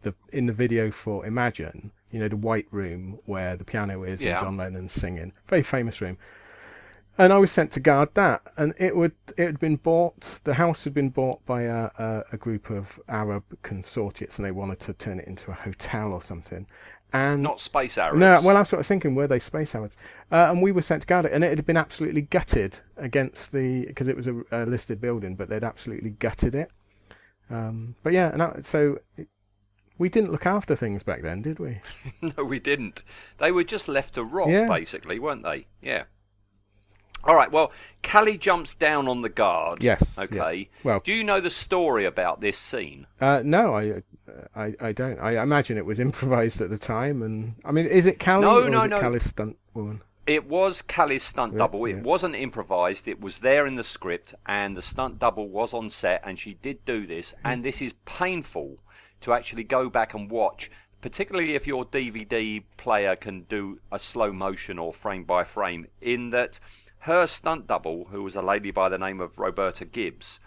[0.02, 4.22] the in the video for Imagine, you know, the white room where the piano is
[4.22, 4.38] Yeah.
[4.38, 6.18] and John Lennon's singing, very famous room.
[7.20, 10.38] And I was sent to guard that, and it would it had been bought.
[10.44, 14.52] The house had been bought by a, a, a group of Arab consortiates, and they
[14.52, 16.68] wanted to turn it into a hotel or something.
[17.12, 18.18] And Not space arrows.
[18.20, 19.92] no, well, I was sort of thinking, were they space arrows?
[20.30, 23.52] Uh, and we were sent to guard it, and it had been absolutely gutted against
[23.52, 26.70] the because it was a, a listed building, but they'd absolutely gutted it.
[27.50, 29.28] Um, but yeah, and so it,
[29.96, 31.80] we didn't look after things back then, did we?
[32.36, 33.02] No, we didn't.
[33.38, 34.66] They were just left to rot, Yeah.
[34.68, 35.66] basically, weren't they?
[35.80, 36.04] Yeah.
[37.28, 37.52] All right.
[37.52, 37.70] Well,
[38.02, 39.82] Cally jumps down on the guard.
[39.82, 40.54] Yes, Okay.
[40.56, 40.64] yeah.
[40.82, 43.06] Well- do you know the story about this scene?
[43.20, 44.00] Uh, no, I, uh,
[44.56, 45.18] I, I don't.
[45.20, 48.62] I imagine it was improvised at the time, and I mean, is it Cally No,
[48.64, 49.00] or no, is it no.
[49.00, 50.00] Cally's stunt woman?
[50.26, 51.84] It was Cally's stunt Yeah, double.
[51.84, 52.02] It yeah.
[52.02, 53.08] wasn't improvised.
[53.08, 56.54] It was there in the script, and the stunt double was on set, and she
[56.54, 57.32] did do this.
[57.42, 57.46] Hmm.
[57.46, 58.78] And this is painful
[59.20, 60.70] to actually go back and watch,
[61.02, 65.86] particularly if your DVD player can do a slow motion or frame by frame.
[66.00, 66.60] In that,
[67.00, 70.40] her stunt double, who was a lady by the name of Roberta Gibbs,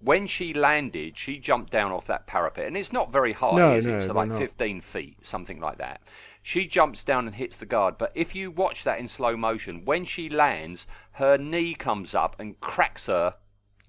[0.00, 3.74] when she landed, she jumped down off that parapet, and it's not very high, No,
[3.74, 4.02] is no, it?
[4.02, 4.38] So like not.
[4.38, 6.02] 15 feet, something like that.
[6.42, 9.84] She jumps down and hits the guard, but if you watch that in slow motion,
[9.84, 13.34] when she lands, her knee comes up and cracks her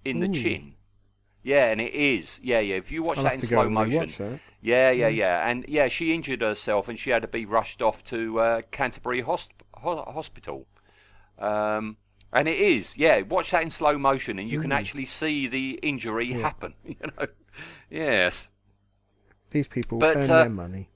[0.04, 0.74] in the chin.
[1.44, 2.40] Yeah, and it is.
[2.44, 2.76] Yeah, yeah.
[2.76, 6.42] If you watch I'll that in slow motion, yeah, yeah, yeah, and yeah, she injured
[6.42, 10.68] herself and she had to be rushed off to uh, Canterbury hosp- Hospital.
[11.40, 11.98] Um,
[12.34, 13.22] and it is, yeah.
[13.22, 16.74] Watch that in slow motion, and you can actually see the injury happen.
[16.86, 17.28] You know,
[17.90, 18.50] yes.
[19.52, 20.90] These people But, earn uh, their money.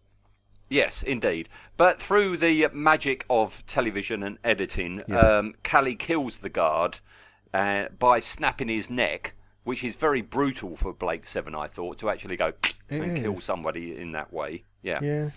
[0.70, 1.50] Yes, indeed.
[1.78, 5.24] But through the magic of television and editing, Yes.
[5.24, 7.00] um, Cally kills the guard
[7.54, 12.10] uh, by snapping his neck, which is very brutal for Blake Seven, I thought, to
[12.10, 12.54] actually go
[12.90, 14.64] It and kill somebody in that way.
[14.84, 15.00] Yeah.
[15.02, 15.30] Yeah,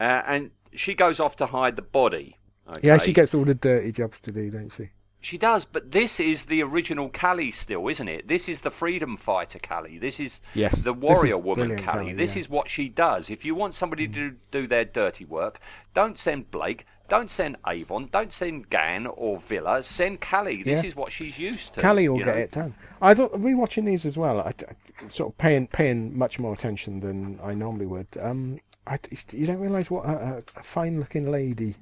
[0.00, 2.38] Uh, and she goes off to hide the body.
[2.82, 2.98] Yeah.
[2.98, 4.90] She gets all the dirty jobs to do, don't she?
[5.20, 8.28] She does, but this is the original Cally still, isn't it?
[8.28, 9.98] This is the freedom fighter Cally.
[9.98, 12.04] This is Yes, the warrior is woman Cally.
[12.04, 12.40] Cally, This yeah.
[12.40, 13.28] is what she does.
[13.28, 15.58] If you want somebody to do their dirty work,
[15.94, 19.82] don't send Blake, don't send Avon, don't send Gan or Vila.
[19.82, 20.62] Send Cally.
[20.62, 20.88] This Yeah.
[20.90, 21.80] is what she's used to.
[21.80, 22.32] Cally will get know?
[22.34, 22.74] it done.
[23.02, 24.40] I thought rewatching these as well.
[24.40, 28.06] I, I- sort of paying paying much more attention than I normally would.
[28.20, 28.98] Um, I,
[29.32, 31.74] you don't realise what a, a fine looking lady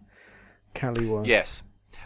[0.74, 1.26] Cally was.
[1.26, 1.62] Yes.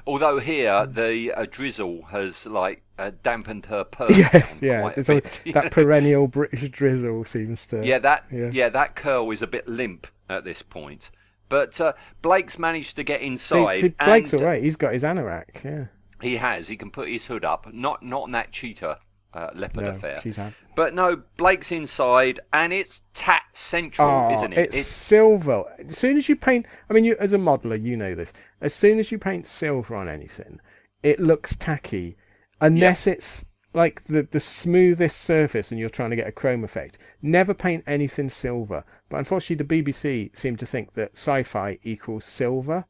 [0.06, 4.16] Although here the uh, drizzle has like uh, dampened her purse.
[4.18, 4.82] Yes, yeah.
[4.96, 7.84] a a- that perennial British drizzle seems to.
[7.84, 8.50] Yeah, that Yeah.
[8.52, 8.68] yeah.
[8.70, 11.10] that curl is a bit limp at this point.
[11.48, 13.80] But uh, Blake's managed to get inside.
[13.80, 14.62] see, Blake's and all right.
[14.62, 15.64] He's got his anorak.
[15.64, 15.86] Yeah.
[16.20, 16.68] He has.
[16.68, 17.72] He can put his hood up.
[17.72, 18.98] Not not on that cheetah
[19.34, 20.20] uh, leopard No, affair.
[20.22, 20.54] she's had.
[20.74, 24.74] But no, Blake's inside, and it's tat central, Oh, isn't it?
[24.74, 25.64] it's, silver.
[25.86, 28.32] As soon as you paint, I mean, you as a modeler, you know this.
[28.60, 30.60] As soon as you paint silver on anything,
[31.02, 32.16] it looks tacky,
[32.60, 36.96] unless it's like the the smoothest surface and you're trying to get a chrome effect.
[37.20, 38.82] Never paint anything silver.
[39.10, 42.86] But unfortunately, the BBC seem to think that sci-fi equals silver,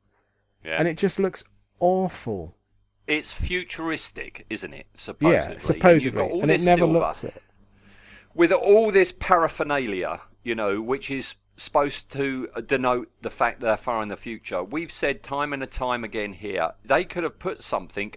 [0.64, 0.76] Yeah.
[0.78, 1.42] and it just looks
[1.80, 2.54] awful.
[3.08, 4.86] It's futuristic, isn't it?
[4.94, 5.34] Supposedly.
[5.36, 6.92] Yeah, And you've supposedly, got all and it never silver.
[7.00, 7.42] looks it.
[8.34, 14.00] with all this paraphernalia, you know, which is supposed to denote the fact they're far
[14.02, 14.62] in the future.
[14.62, 18.14] We've said time and time again here, they could have put something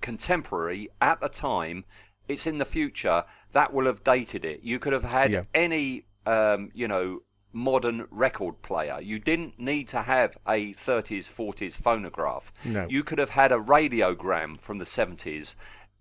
[0.00, 1.84] contemporary at the time.
[2.28, 4.60] It's in the future that will have dated it.
[4.62, 5.42] You could have had Yeah.
[5.54, 7.20] any, um, you know,
[7.52, 8.98] modern record player.
[9.00, 12.52] You didn't need to have a 30s, 40s phonograph.
[12.64, 12.86] No.
[12.88, 15.54] You could have had a radiogram from the 70s.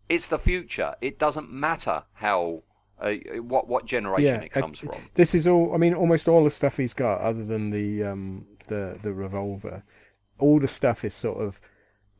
[0.10, 0.96] It's the future.
[1.02, 2.64] It doesn't matter how
[3.00, 4.96] uh, what what generation it uh, comes from.
[5.16, 5.74] This is all.
[5.74, 9.84] I mean, almost all the stuff he's got, other than the um the the revolver,
[10.38, 11.60] all the stuff is sort of.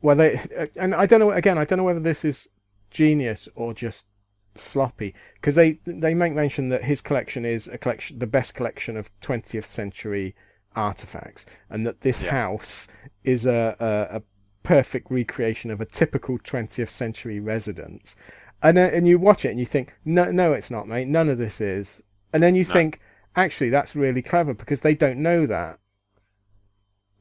[0.00, 1.30] Well, they uh, and I don't know.
[1.30, 2.48] Again, I don't know whether this is
[2.90, 4.06] genius or just
[4.54, 8.96] sloppy because they they make mention that his collection is a collection, the best collection
[8.96, 10.34] of 20th century
[10.74, 12.30] artifacts, and that this Yeah.
[12.30, 12.88] house
[13.24, 14.22] is a, a a
[14.62, 18.14] perfect recreation of a typical 20th century residence.
[18.62, 21.08] And then, and you watch it and you think, no, no, it's not, mate.
[21.08, 22.00] None of this is.
[22.32, 23.00] And then you think,
[23.34, 25.80] actually, that's really clever because they don't know that.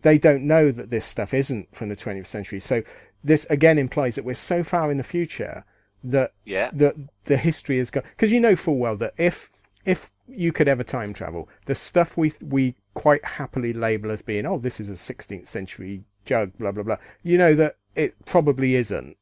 [0.03, 2.59] They don't know that this stuff isn't from the 20th century.
[2.59, 2.83] So
[3.23, 5.63] this again implies that we're so far in the future
[6.03, 6.71] that Yeah.
[6.73, 9.49] that the history has got because you know full well that if
[9.85, 14.45] if you could ever time travel, the stuff we we quite happily label as being
[14.45, 18.75] oh this is a 16th century jug blah blah blah, you know that it probably
[18.75, 19.17] isn't.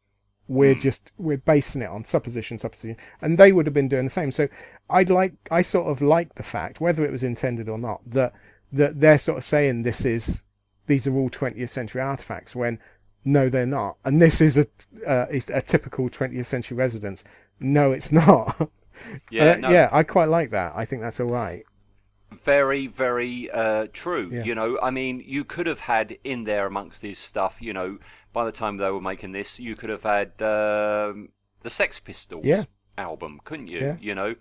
[0.48, 0.80] We're hmm.
[0.80, 4.32] just we're basing it on supposition, supposition, and they would have been doing the same.
[4.32, 4.48] So
[4.90, 8.34] I'd like I sort of like the fact, whether it was intended or not, that
[8.72, 10.44] that they're sort of saying this is
[10.88, 12.80] these are all 20th century artifacts when
[13.26, 14.66] no they're not and this is a
[15.08, 17.24] uh, is a typical 20th century residence
[17.60, 18.70] no it's not
[19.30, 19.70] Yeah, Uh, no.
[19.70, 21.64] yeah i quite like that i think that's all right
[22.44, 24.44] very very uh, true Yeah.
[24.44, 27.98] you know i mean you could have had in there amongst this stuff you know
[28.34, 31.30] by the time they were making this you could have had um,
[31.62, 32.66] the sex pistols Yeah.
[32.98, 33.96] album couldn't you Yeah.
[34.00, 34.36] you know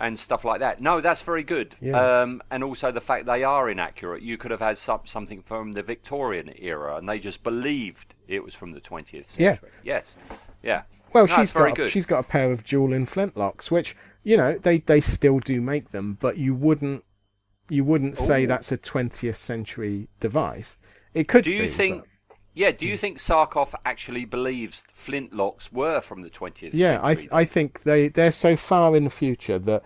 [0.00, 2.20] and stuff like that no that's very good Yeah.
[2.22, 5.72] um, and also the fact they are inaccurate you could have had some, something from
[5.72, 9.44] the victorian era and they just believed it was from the 20th century.
[9.44, 9.56] Yeah.
[9.82, 10.14] yes
[10.62, 10.82] yeah
[11.12, 14.36] well No, she's very got good she's got a pair of dueling flintlocks which you
[14.36, 17.04] know they they still do make them but you wouldn't
[17.68, 18.46] you wouldn't say Ooh.
[18.46, 20.76] that's a 20th century device
[21.14, 22.08] it could do you be, think but-
[22.58, 27.16] yeah do you think sarkoff actually believes flintlocks were from the 20th yeah i century
[27.16, 29.82] th- i think they they're so far in the future that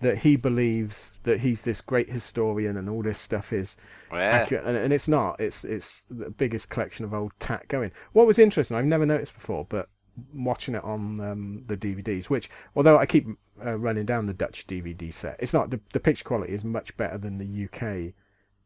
[0.00, 3.76] that he believes that he's this great historian and all this stuff is
[4.12, 4.18] Yeah.
[4.18, 5.40] accurate and, and it's not.
[5.40, 7.92] It's it's the biggest collection of old tat going.
[8.12, 9.88] What was interesting i've never noticed before but
[10.34, 13.26] watching it on um, the dvds which although i keep
[13.64, 16.96] uh, running down the dutch dvd set it's not the, the picture quality is much
[16.98, 17.80] better than the uk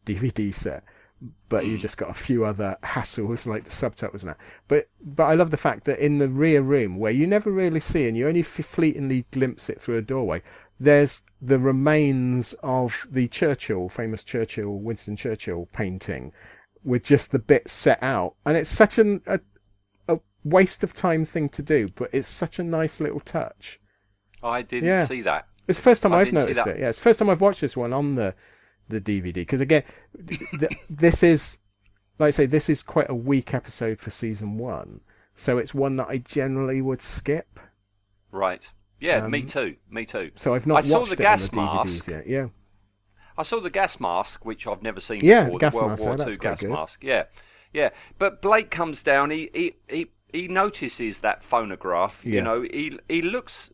[0.06, 0.84] dvd set
[1.48, 1.78] but you hmm.
[1.78, 4.38] just got a few other hassles like the subtitles and that.
[4.68, 7.80] But but I love the fact that in the rear room where you never really
[7.80, 10.42] see and you only fleetingly glimpse it through a doorway,
[10.78, 16.32] there's the remains of the Churchill, famous Churchill, Winston Churchill painting,
[16.84, 19.40] with just the bits set out, and it's such an, a
[20.08, 23.78] a waste of time thing to do, but it's such a nice little touch.
[24.42, 25.04] I didn't Yeah.
[25.04, 25.46] see that.
[25.68, 26.78] It's the first time I I've noticed it.
[26.78, 28.34] Yeah, it's the first time I've watched this one on the
[28.90, 29.82] the DVD because again,
[30.28, 31.58] th- this is
[32.18, 35.00] like I say, this is quite a weak episode for season one,
[35.34, 37.58] so it's one that I generally would skip.
[38.30, 38.70] Right.
[39.00, 39.76] Yeah, me Um, too.
[39.88, 40.30] Me too.
[40.34, 42.08] So I've not I saw the it on gas the DVDs mask.
[42.08, 42.26] yet.
[42.26, 42.46] Yeah,
[43.38, 45.58] I saw the gas mask, which I've never seen Yeah, before.
[45.58, 46.70] gas the World mask, War II gas good.
[46.70, 47.02] mask.
[47.02, 47.24] Yeah,
[47.72, 47.88] yeah.
[48.18, 49.30] But Blake comes down.
[49.30, 52.20] He he he, he notices that phonograph.
[52.26, 52.34] Yeah.
[52.34, 53.70] You know, he he looks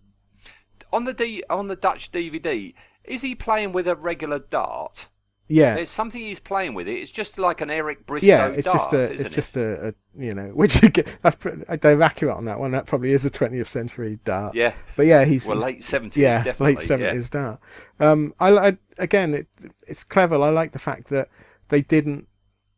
[0.92, 2.72] on the D on the Dutch DVD.
[3.06, 5.08] Is he playing with a regular dart?
[5.48, 6.94] yeah, There's something he's playing with it.
[6.96, 8.46] It's just like an Eric Bristow yeah.
[8.48, 9.32] It's dart, just a, it's it?
[9.32, 10.80] just a, a, you know, which
[11.22, 12.72] that's pretty, they're accurate on that one.
[12.72, 14.56] That probably is a 20th century dart.
[14.56, 14.74] Yeah.
[14.96, 16.86] but yeah, he's Well, late 70s, yeah, definitely, late yeah.
[16.88, 17.60] seventies dart.
[18.00, 19.46] Um, I, I again, it,
[19.86, 20.34] it's clever.
[20.42, 21.28] I like the fact that
[21.68, 22.26] they didn't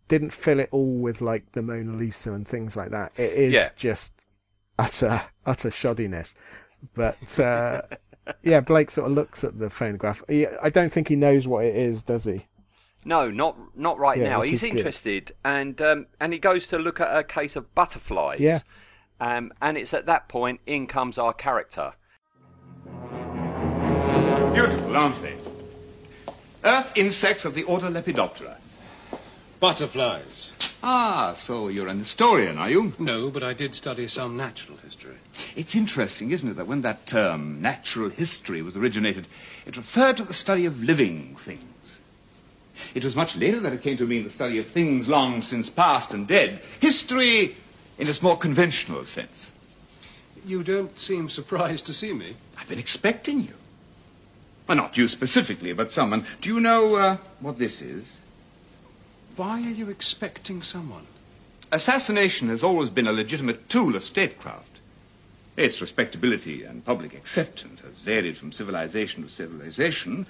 [0.08, 3.12] didn't fill it all with like the Mona Lisa and things like that.
[3.16, 3.68] It is Yeah.
[3.76, 4.22] just
[4.78, 6.34] utter utter shoddiness.
[6.94, 7.82] But uh,
[8.42, 10.22] yeah, Blake sort of looks at the phonograph.
[10.28, 12.46] He, I don't think he knows what it is, does he?
[13.04, 14.40] No, not not right Yeah, now.
[14.42, 14.78] He's is good.
[14.78, 18.40] interested, and um, and he goes to look at a case of butterflies.
[18.40, 18.58] Yeah.
[19.20, 21.92] Um, and it's at that point in comes our character.
[24.54, 25.36] Beautiful, aren't they?
[26.64, 28.56] Earth insects of the order Lepidoptera.
[29.60, 30.52] Butterflies.
[30.82, 32.92] Ah, so you're an historian, are you?
[32.98, 35.16] No, but I did study some natural history.
[35.56, 39.26] It's interesting, isn't it, that when that term, natural history, was originated,
[39.66, 41.98] it referred to the study of living things.
[42.94, 45.68] It was much later that it came to mean the study of things long since
[45.68, 46.60] past and dead.
[46.80, 47.56] History
[47.98, 49.50] in its more conventional sense.
[50.46, 52.36] You don't seem surprised to see me.
[52.56, 53.54] I've been expecting you.
[54.68, 56.24] Well, not you specifically, but someone.
[56.40, 58.16] Do you know uh, what this is?
[59.38, 61.06] Why are you expecting someone?
[61.70, 64.80] Assassination has always been a legitimate tool of statecraft.
[65.56, 70.26] Its respectability and public acceptance has varied from civilization to civilization,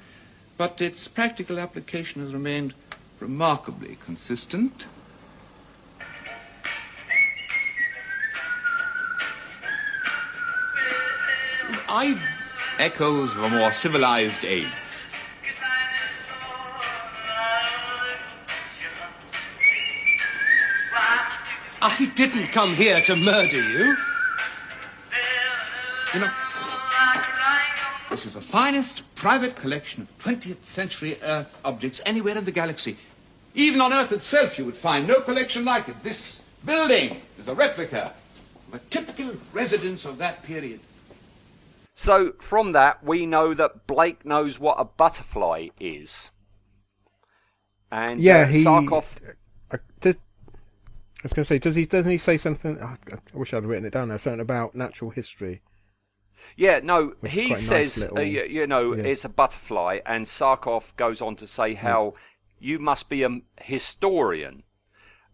[0.59, 2.75] but its practical application has remained
[3.19, 4.85] remarkably consistent.
[11.89, 12.23] I
[12.79, 14.69] echoes of a more civilized age.
[21.81, 23.97] I didn't come here to murder you.
[26.15, 26.31] You know,
[28.11, 32.97] this is the finest private collection of 20th century Earth objects anywhere in the galaxy.
[33.55, 36.03] Even on Earth itself, you would find no collection like it.
[36.03, 38.13] This building is a replica
[38.69, 40.81] of a typical residence of that period.
[41.95, 46.31] So from that, we know that Blake knows what a butterfly is.
[47.91, 48.65] And Yeah, uh, he.
[51.21, 51.85] I, was going to say, does he?
[51.85, 52.79] Doesn't he say something?
[52.81, 54.09] oh, I wish I'd written it down.
[54.09, 55.63] Now, something about natural history.
[56.57, 59.05] Yeah, no, Which he a nice says, little- uh, you, you know, yeah.
[59.05, 62.15] it's a butterfly, and Sarkoff goes on to say how
[62.59, 64.63] you must be a historian.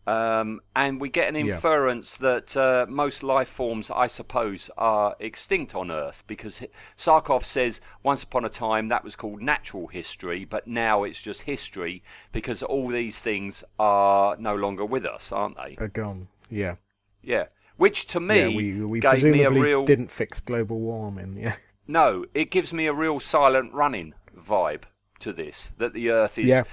[0.07, 1.55] Um, and we get an Yeah.
[1.55, 6.61] inference that uh, most life forms, I suppose, are extinct on Earth because
[6.99, 11.43] Sarkoff says once upon a time that was called natural history, but now it's just
[11.43, 12.03] history
[12.33, 15.77] because all these things are no longer with us, aren't they?
[15.79, 16.29] Are gone.
[16.51, 16.77] Yeah.
[17.23, 17.47] Yeah.
[17.79, 18.49] Which to me yeah.
[18.57, 21.37] We we gave me a presumably real didn't fix global warming.
[21.41, 21.57] Yeah.
[21.89, 24.83] no, it gives me a real silent running vibe
[25.21, 25.71] to this.
[25.79, 26.65] That the Earth is, Yeah.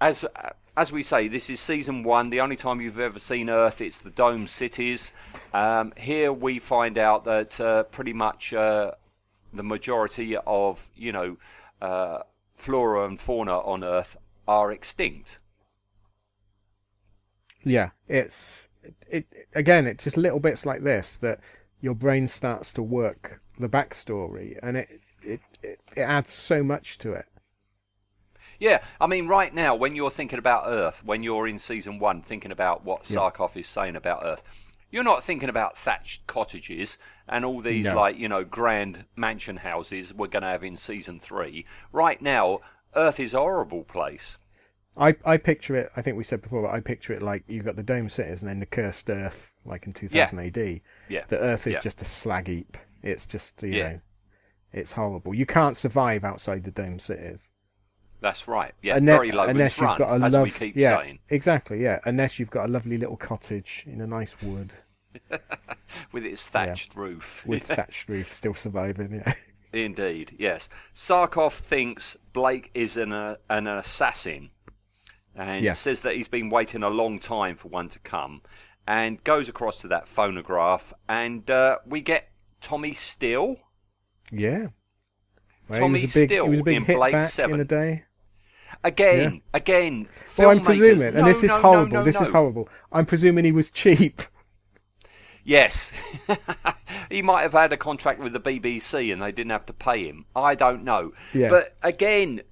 [0.00, 0.24] as
[0.76, 2.30] as we say, this is season one.
[2.30, 5.12] The only time you've ever seen Earth, it's the dome cities.
[5.52, 8.92] Um, here we find out that uh, pretty much uh,
[9.52, 11.36] the majority of you know
[11.80, 12.20] uh,
[12.56, 14.16] flora and fauna on Earth
[14.48, 15.38] are extinct.
[17.62, 18.68] Yeah, it's
[19.08, 19.86] it, again.
[19.86, 21.40] It's just little bits like this that
[21.80, 26.98] your brain starts to work the backstory, and it it it, it adds so much
[26.98, 27.26] to it.
[28.64, 32.22] Yeah, I mean, right now, when you're thinking about Earth, when you're in season one,
[32.22, 33.18] thinking about what Yeah.
[33.18, 34.42] Sarkoff is saying about Earth,
[34.90, 36.96] you're not thinking about thatched cottages
[37.28, 37.94] and all these, No.
[37.96, 41.66] like, you know, grand mansion houses we're going to have in season three.
[41.92, 42.60] Right now,
[42.96, 44.38] Earth is a horrible place.
[44.96, 45.90] I I picture it.
[45.94, 48.40] I think we said before, but I picture it like you've got the dome cities
[48.42, 50.80] and then the cursed Earth, like in 2000 AD.
[51.10, 51.24] Yeah.
[51.28, 51.80] The Earth is Yeah.
[51.80, 52.78] just a slag heap.
[53.02, 53.88] It's just you Yeah.
[53.88, 54.00] know,
[54.72, 55.34] it's horrible.
[55.34, 57.50] You can't survive outside the dome cities.
[58.24, 58.72] That's right.
[58.80, 61.82] Yeah, Unle- very low unless you've got a as love, we keep yeah, saying, exactly,
[61.82, 61.98] yeah.
[62.06, 64.72] Unless you've got a lovely little cottage in a nice wood
[66.10, 67.42] with its thatched roof.
[67.44, 69.12] with thatched roof still surviving.
[69.12, 69.34] Yeah.
[69.74, 70.70] Indeed, yes.
[70.94, 74.48] Sarkoff thinks Blake is an uh, an assassin,
[75.36, 75.74] and Yeah.
[75.74, 78.40] says that he's been waiting a long time for one to come,
[78.86, 82.30] and goes across to that phonograph, and uh, we get
[82.62, 83.56] Tommy Steele.
[84.32, 84.68] Yeah.
[85.68, 87.26] Well, Tommy he was a big, Steele he was a big in hit Blade back
[87.26, 87.52] 7.
[87.52, 88.04] in the day.
[88.84, 90.06] Again, again.
[90.36, 91.92] Well, I'm presuming, and this is no, no, horrible.
[91.98, 92.68] no, this is horrible.
[92.92, 94.20] I'm presuming he was cheap.
[95.42, 95.90] Yes.
[97.10, 100.06] he might have had a contract with the BBC and they didn't have to pay
[100.06, 100.24] him.
[100.34, 101.12] I don't know.
[101.32, 101.48] Yeah.
[101.50, 102.42] But again,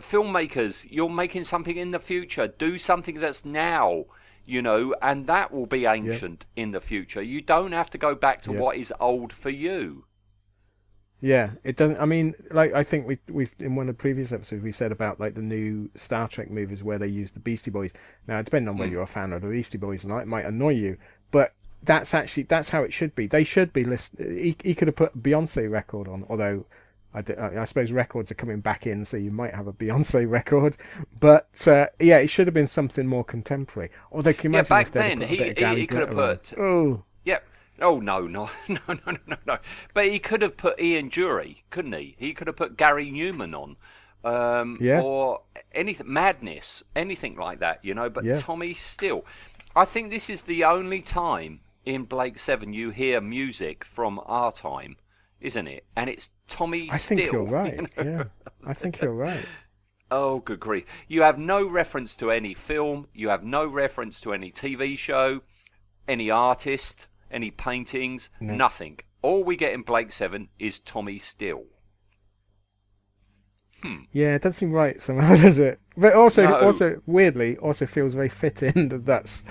[0.00, 2.48] filmmakers, you're making something in the future.
[2.48, 4.04] Do something that's now,
[4.44, 7.22] you know, and that will be ancient in the future.
[7.22, 8.58] You don't have to go back to Yeah.
[8.60, 10.04] what is old for you.
[11.20, 11.98] Yeah, it doesn't.
[11.98, 14.90] I mean, like I think we we've in one of the previous episodes we said
[14.92, 17.92] about like the new Star Trek movies where they use the Beastie Boys.
[18.26, 18.80] Now, depending on Hmm.
[18.80, 20.96] whether you're a fan of the Beastie Boys or not, it might annoy you,
[21.30, 21.52] but
[21.82, 23.26] that's actually that's how it should be.
[23.26, 24.12] They should be list.
[24.18, 26.64] He, he could have put a Beyonce record on, although.
[27.12, 30.30] I, d- I suppose records are coming back in, so you might have a Beyonce
[30.30, 30.76] record.
[31.20, 33.90] But uh, yeah, it should have been something more contemporary.
[34.12, 35.86] Although, can you Yeah, imagine back if then, put a he- bit of he- he
[35.88, 36.96] could have put- Oh, Yeah.
[37.80, 39.58] Oh no, no, no, no, no, no.
[39.94, 42.16] But he could have put Ian Dury, couldn't he?
[42.18, 43.76] He could have put Gary Numan on,
[44.24, 45.00] um, Yeah.
[45.02, 48.10] or anything, Madness, anything like that, you know.
[48.10, 48.34] But Yeah.
[48.34, 49.24] Tommy Steele,
[49.74, 54.52] I think this is the only time in Blake Seven you hear music from our
[54.52, 54.96] time,
[55.40, 55.86] isn't it?
[55.96, 56.92] And it's Tommy Steele.
[56.94, 57.96] I think you're you right.
[57.96, 58.02] know?
[58.04, 58.24] Yeah,
[58.66, 59.44] I think you're right.
[60.10, 60.84] Oh, good grief.
[61.06, 65.42] You have no reference to any film, you have no reference to any TV show,
[66.08, 69.00] any artist, any paintings, nothing.
[69.22, 71.64] All we get in Blake 7 is Tommy Steele.
[74.12, 75.80] Yeah, it doesn't seem right somehow, does it?
[75.96, 76.60] But also, No.
[76.60, 79.42] also weirdly, also feels very fitting that that's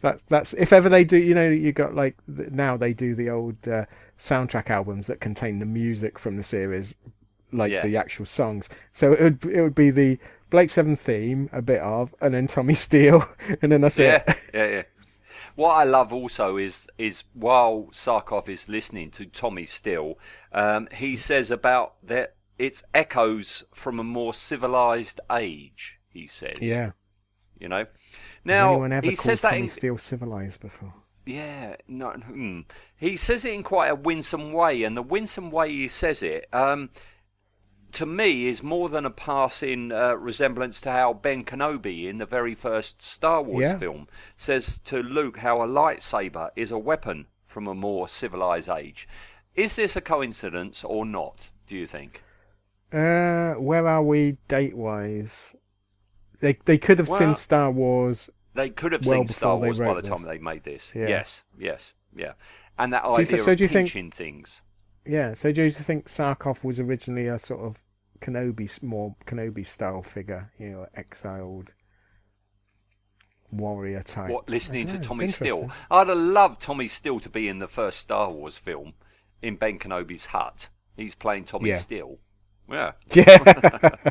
[0.00, 3.30] that's that's if ever they do, you know, you got like now they do the
[3.30, 3.86] old uh,
[4.18, 6.96] soundtrack albums that contain the music from the series,
[7.52, 7.84] like Yeah.
[7.84, 8.68] the actual songs.
[8.92, 10.18] So it would it would be the
[10.50, 13.28] Blake Seven theme, a bit of, and then Tommy Steele,
[13.60, 14.40] and then that's Yeah, it.
[14.54, 14.82] yeah, yeah.
[15.54, 20.18] What I love also is is while Sarkoff is listening to Tommy Steele,
[20.52, 25.98] um, he says about that it's echoes from a more civilized age.
[26.08, 26.92] He says, Yeah.
[27.58, 27.86] you know.
[28.44, 30.94] Now he says that Tommy in, Steele civilized before?
[31.26, 32.60] Yeah, no, hmm.
[32.96, 36.46] he says it in quite a winsome way, and the winsome way he says it,
[36.52, 36.90] um,
[37.94, 42.26] to me, is more than a passing uh, resemblance to how Ben Kenobi in the
[42.26, 43.78] very first Star Wars Yeah.
[43.78, 49.08] film says to Luke how a lightsaber is a weapon from a more civilized age.
[49.54, 51.50] Is this a coincidence or not?
[51.66, 52.22] Do you think?
[52.92, 55.54] Uh, where are we date wise?
[56.40, 58.30] They they could have Well, seen Star Wars.
[58.54, 60.92] They could have Well seen Star Wars by the time they made this.
[60.94, 61.08] Yeah.
[61.08, 62.32] Yes, yes, yeah.
[62.78, 64.62] And that Do idea thi- so of do you think- pinching things.
[65.06, 65.34] Yeah.
[65.34, 67.83] So do you think Sarkoff was originally a sort of
[68.24, 70.50] Kenobi, more Kenobi style figure?
[70.58, 71.72] You know, exiled
[73.50, 74.30] warrior type.
[74.30, 75.70] What listening to know, Tommy Steele?
[75.90, 78.94] I'd have loved Tommy Steele to be in the first Star Wars film
[79.42, 80.68] in Ben Kenobi's hut.
[80.96, 81.78] He's playing Tommy Yeah.
[81.78, 82.18] Steele.
[82.70, 83.24] Yeah, Yeah,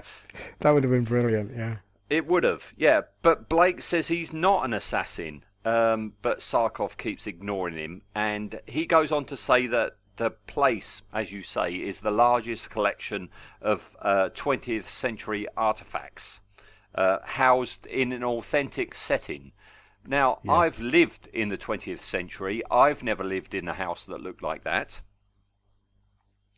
[0.59, 1.51] that would have been brilliant.
[1.57, 1.77] Yeah.
[2.09, 2.71] it would have.
[2.77, 5.43] Yeah, but Blake says he's not an assassin.
[5.65, 11.01] Um, but Sarkoff keeps ignoring him, and he goes on to say that the place,
[11.13, 13.29] as you say, is the largest collection
[13.61, 16.41] of uh, 20th century artifacts
[16.95, 19.51] uh, housed in an authentic setting.
[20.05, 22.61] Now, I've lived in the 20th century.
[22.69, 25.01] I've never lived in a house that looked like that.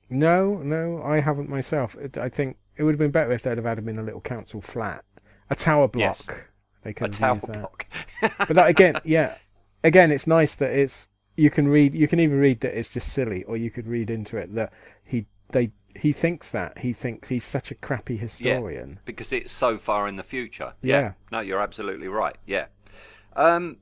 [0.09, 1.95] No, no, I haven't myself.
[1.95, 4.03] It, I think it would have been better if they'd have had them in a
[4.03, 5.03] little council flat,
[5.49, 6.25] a tower block.
[6.27, 6.27] Yes.
[6.83, 7.53] They A could tower used that.
[7.59, 7.85] block.
[8.21, 9.35] But that again, yeah,
[9.83, 11.93] again, it's nice that it's you can read.
[11.95, 14.71] You can either read that it's just silly, or you could read into it that
[15.05, 18.99] he they he thinks that he thinks he's such a crappy historian.
[19.05, 20.73] because it's so far in the future.
[20.81, 21.13] Yeah.
[21.31, 22.35] No, you're absolutely right.
[22.45, 22.65] Yeah.
[23.35, 23.77] Um,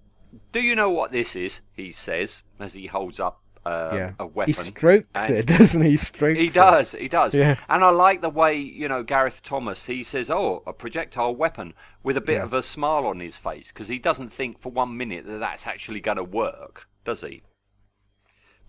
[0.51, 1.61] do you know what this is?
[1.73, 4.53] He says as he holds up uh, yeah, a weapon.
[4.53, 5.91] he strokes it, doesn't he?
[5.91, 6.41] He Strokes it.
[6.41, 6.53] He it.
[6.53, 6.91] does.
[6.91, 7.33] He does.
[7.33, 7.55] Yeah.
[7.69, 9.85] And I like the way you know Gareth Thomas.
[9.85, 11.73] He says, "Oh, a projectile weapon,"
[12.03, 12.43] with a bit Yeah.
[12.43, 15.65] of a smile on his face because he doesn't think for one minute that that's
[15.65, 17.43] actually going to work, does he?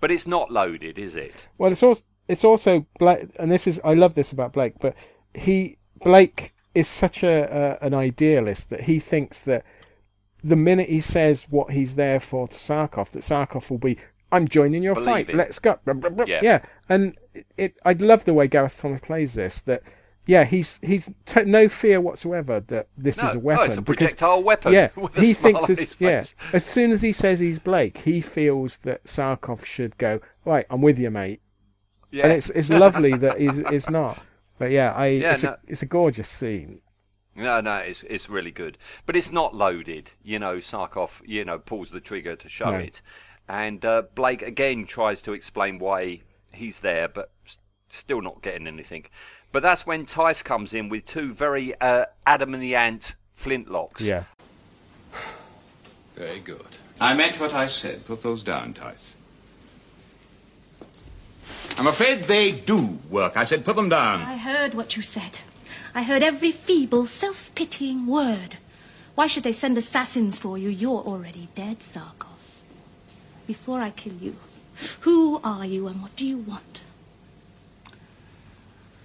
[0.01, 1.49] But it's not loaded, is it?
[1.59, 4.95] Well, it's also it's also Blake, and this is I love this about Blake, but
[5.35, 9.64] he Blake is such a, a an idealist that he thinks that
[10.43, 13.97] the minute he says what he's there for to Sarkoff, that Sarkoff will be,
[14.30, 15.28] I'm joining your Believe fight.
[15.30, 15.37] it.
[15.37, 15.78] Let's go.
[16.26, 16.41] Yeah.
[16.43, 19.61] Yeah, and it, it I love the way Gareth Thomas plays this.
[19.62, 19.82] That
[20.27, 23.29] yeah, he's he's t- no fear whatsoever that this No.
[23.29, 23.64] is a weapon.
[23.66, 26.22] it's a because- projectile weapon Yeah, he thinks as, yeah.
[26.53, 30.66] As soon as he says he's Blake, he feels that Sarkoff should go right.
[30.70, 31.41] I'm with you, mate
[32.11, 32.25] Yeah.
[32.25, 34.18] and it's it's lovely that he's it's not.
[34.59, 35.51] But yeah, I Yeah, it's no.
[35.51, 36.81] a it's a gorgeous scene.
[37.37, 40.12] No, no, it's it's really good, but it's not loaded.
[40.22, 42.79] You know, Sarkoff, you know, pulls the trigger to show No.
[42.79, 43.03] it,
[43.49, 46.20] and uh, Blake again tries to explain why
[46.53, 47.33] he's there, but
[47.89, 49.07] still not getting anything.
[49.55, 54.00] But that's when Tyce comes in with two very uh, Adam and the Ant flintlocks.
[54.00, 54.24] Yeah,
[56.16, 56.66] Very good.
[57.00, 58.05] I meant what I said.
[58.05, 59.12] Put those down, Tyce.
[61.78, 63.36] I'm afraid they do work.
[63.36, 64.22] I said put them down.
[64.22, 65.38] I heard what you said.
[65.94, 68.57] I heard every feeble, self pitying word.
[69.14, 70.68] Why should they send assassins for you?
[70.68, 72.42] You're already dead, Sarkoff.
[73.46, 74.34] Before I kill you,
[75.02, 76.80] who are you and what do you want?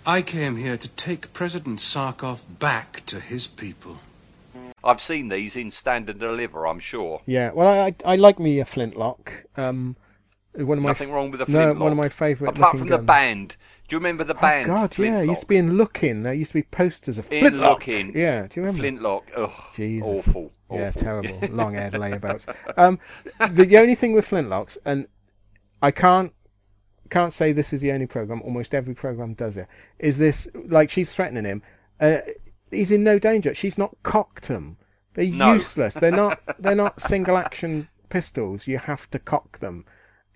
[0.09, 3.97] I came here to take President Sarkoff back to his people.
[4.83, 6.65] I've seen these in Stand and Deliver.
[6.65, 7.21] I'm sure.
[7.27, 7.51] yeah.
[7.51, 9.45] Well, I I, I like me a flintlock.
[9.55, 9.97] Um,
[10.55, 11.77] one of my Nothing f- wrong with a flintlock.
[11.77, 12.57] no, one of my favourite.
[12.57, 13.55] Apart looking from the band.
[13.87, 14.67] Do you remember the band?
[14.67, 14.89] Oh band?
[14.89, 15.19] God, yeah.
[15.19, 16.23] It used to be in Look-In.
[16.23, 17.85] There used to be posters of in flintlock.
[17.85, 18.17] looking.
[18.17, 18.81] Yeah, do you remember?
[18.81, 19.25] Flintlock.
[19.37, 20.07] Ugh, Jesus.
[20.07, 20.51] awful.
[20.71, 21.39] Yeah, terrible.
[21.55, 22.51] Long-haired layabouts.
[22.77, 22.97] Um,
[23.51, 25.07] the, the only thing with flintlocks, and
[25.83, 26.33] I can't
[27.09, 28.41] can't say this is the only program.
[28.43, 29.67] Almost every program does it.
[29.99, 31.61] Is this like she's threatening him?
[31.99, 32.17] Uh,
[32.71, 33.53] he's in no danger.
[33.53, 34.77] She's not cocked them.
[35.13, 35.53] They're No.
[35.53, 35.93] useless.
[35.95, 36.39] They're not.
[36.59, 38.67] They're not single action pistols.
[38.67, 39.85] You have to cock them.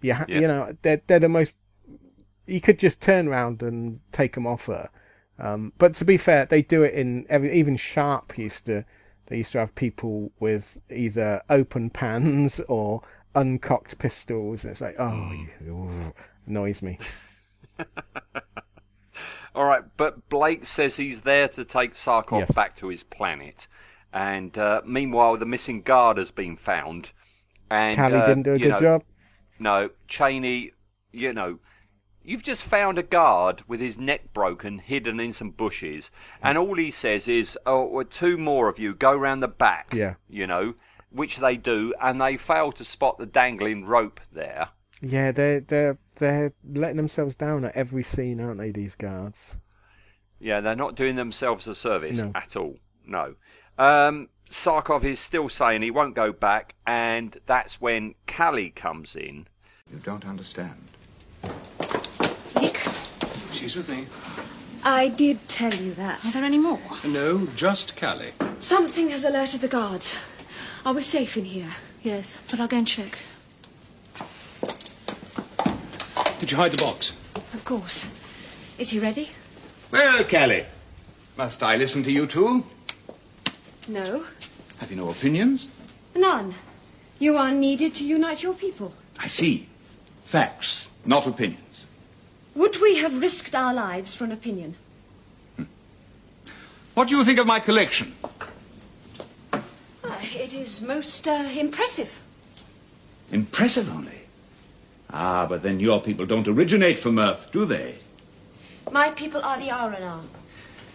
[0.01, 1.53] You ha- you know they're they're the most.
[2.45, 4.89] You could just turn around and take them off her.
[5.39, 7.53] Um, but to be fair, they do it in every.
[7.53, 8.83] Even Sharpe used to.
[9.27, 13.01] They used to have people with either open pans or
[13.33, 14.63] uncocked pistols.
[14.65, 15.31] And It's like, oh,
[15.65, 16.13] you,
[16.47, 16.97] annoys me.
[19.55, 22.51] All right, but Blake says he's there to take Sarkoff Yes.
[22.51, 23.67] back to his planet,
[24.11, 27.11] and uh, meanwhile the missing guard has been found.
[27.69, 29.03] And Cally uh, didn't do a good know, job.
[29.59, 30.71] No, Cheney,
[31.11, 31.59] you know,
[32.23, 36.09] you've just found a guard with his neck broken, hidden in some bushes,
[36.41, 39.93] and all he says is, "Oh, well, two more of you go round the back."
[39.93, 40.15] Yeah.
[40.27, 40.73] You know,
[41.11, 44.69] which they do, and they fail to spot the dangling rope there.
[44.99, 48.71] Yeah, they're they're they're letting themselves down at every scene, aren't they?
[48.71, 49.57] These guards.
[50.39, 52.31] Yeah, they're not doing themselves a service No.
[52.35, 52.77] at all.
[53.05, 53.35] No.
[53.77, 59.47] Um, Sarkoff is still saying he won't go back, and that's when Cally comes in.
[59.91, 60.75] You don't understand.
[62.59, 62.79] Nick,
[63.51, 64.07] She's with me.
[64.83, 66.23] I did tell you that.
[66.25, 66.79] are there any more?
[67.05, 68.31] No, just Cally.
[68.59, 70.15] Something has alerted the guards.
[70.85, 71.69] Are we safe in here?
[72.01, 73.17] Yes, but I'll go and check.
[76.43, 77.15] Did you hide the box?
[77.53, 78.05] Of course.
[78.77, 79.29] Is he ready?
[79.91, 80.65] Well, Cally,
[81.37, 82.65] must I listen to you too?
[83.87, 84.25] No.
[84.79, 85.69] Have you no opinions?
[86.13, 86.53] None.
[87.17, 88.93] You are needed to unite your people.
[89.17, 89.69] I see.
[90.25, 91.85] Facts, not opinions.
[92.55, 94.75] Would we have risked our lives for an opinion?
[96.93, 98.15] What do you think of my collection?
[100.03, 102.21] Ah, it is most uh, impressive.
[103.31, 104.22] Impressive only.
[105.13, 107.95] Ah, but then your people don't originate from Earth, do they?
[108.91, 110.23] My people are the Auronar.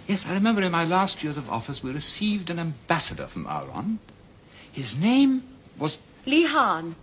[0.09, 4.01] Yes, I remember in my last years of office we received an ambassador from Auron.
[4.73, 5.45] His name
[5.79, 6.97] was Li Han.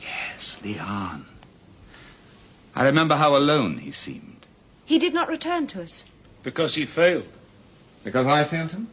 [0.00, 1.24] Yes, Lian.
[2.74, 4.46] I remember how alone he seemed.
[4.84, 6.04] He did not return to us.
[6.42, 7.28] Because he failed.
[8.02, 8.88] Because I failed him?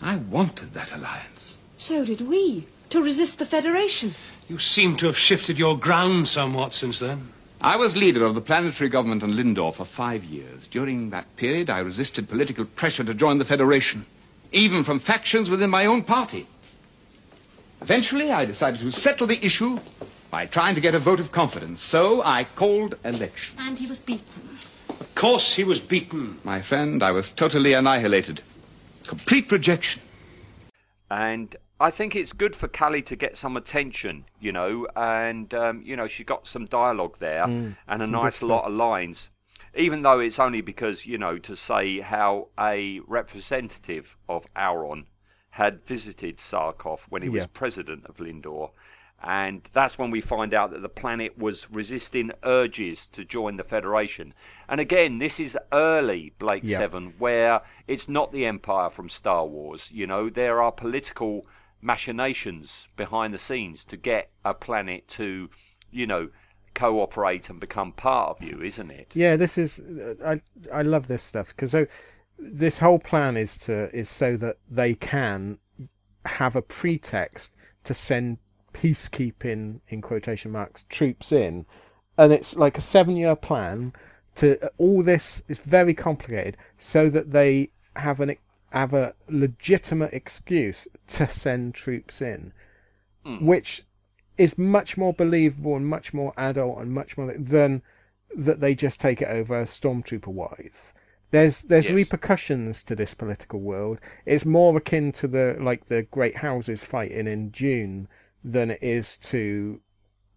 [0.00, 1.58] I wanted that alliance.
[1.76, 2.66] So did we.
[2.92, 4.14] To resist the Federation.
[4.50, 7.32] You seem to have shifted your ground somewhat since then.
[7.62, 10.68] I was leader of the planetary government on Lindor for five years.
[10.68, 14.04] During that period, I resisted political pressure to join the Federation,
[14.52, 16.46] even from factions within my own party.
[17.80, 19.78] Eventually, I decided to settle the issue
[20.30, 21.80] by trying to get a vote of confidence.
[21.82, 23.56] So I called election.
[23.58, 24.58] And he was beaten.
[25.00, 26.40] Of course he was beaten.
[26.44, 28.42] My friend, I was totally annihilated.
[29.06, 30.02] Complete rejection.
[31.10, 35.82] and I think it's good for Cally to get some attention, you know, and um,
[35.84, 37.44] you know she got some dialogue there
[37.88, 39.30] and a nice lot of lines,
[39.74, 45.06] even though it's only because you know to say how a representative of Auron
[45.50, 48.70] had visited Sarkoff when he was president of Lindor.
[49.24, 53.62] And that's when we find out that the planet was resisting urges to join the
[53.62, 54.34] Federation.
[54.68, 56.78] And again, this is early Blake Yeah.
[56.78, 59.92] 7, where it's not the Empire from Star Wars.
[59.92, 61.46] You know, there are political
[61.82, 65.50] machinations behind the scenes to get a planet to,
[65.90, 66.30] you know,
[66.74, 69.12] cooperate and become part of you, isn't it?
[69.14, 70.40] Yeah, this is uh, I
[70.72, 71.86] I love this stuff because so uh,
[72.38, 75.58] this whole plan is to is so that they can
[76.24, 77.54] have a pretext
[77.84, 78.38] to send
[78.72, 81.66] peacekeeping in quotation marks troops in,
[82.16, 83.92] and it's like a seven year plan
[84.36, 88.34] to uh, all this is very complicated so that they have an
[88.72, 92.52] have a legitimate excuse to send troops in,
[93.24, 93.44] hmm.
[93.44, 93.82] which
[94.38, 97.82] is much more believable and much more adult and much more than
[98.34, 100.94] that they just take it over stormtrooper wise.
[101.32, 101.94] There's there's Yes.
[101.94, 103.98] repercussions to this political world.
[104.24, 108.08] It's more akin to the like the great houses fighting in Dune
[108.42, 109.80] than it is to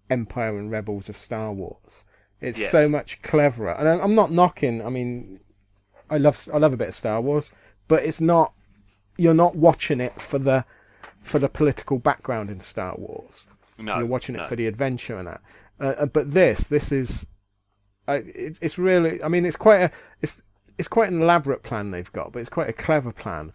[0.09, 2.05] Empire and Rebels of Star Wars.
[2.41, 2.71] It's Yes.
[2.71, 4.85] so much cleverer, and I'm I'm not knocking.
[4.85, 5.39] I mean,
[6.09, 7.51] I love I love a bit of Star Wars,
[7.87, 8.53] but it's not.
[9.17, 10.65] You're not watching it for the
[11.21, 13.47] for the political background in Star Wars.
[13.77, 14.43] No, You're watching no.
[14.43, 15.41] it for the adventure and that.
[15.79, 17.25] Uh, uh, but this, this is,
[18.07, 19.21] uh, it, it's really.
[19.21, 20.41] I mean, it's quite a, it's
[20.77, 23.51] it's quite an elaborate plan they've got, but it's quite a clever plan.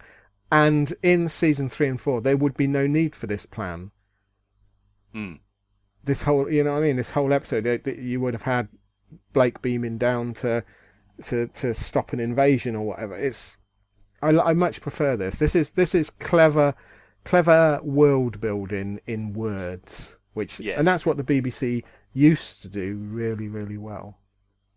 [0.51, 3.91] And in season three and four, there would be no need for this plan.
[5.13, 5.35] Hmm.
[6.03, 8.67] This whole, you know, what I mean, this whole episode, you would have had
[9.33, 10.63] Blake beaming down to
[11.23, 13.15] to to stop an invasion or whatever.
[13.15, 13.57] It's,
[14.21, 15.37] I, I much prefer this.
[15.37, 16.73] This is this is clever,
[17.25, 20.77] clever world building in words, which Yes.
[20.77, 24.17] and that's what the BBC used to do really really well.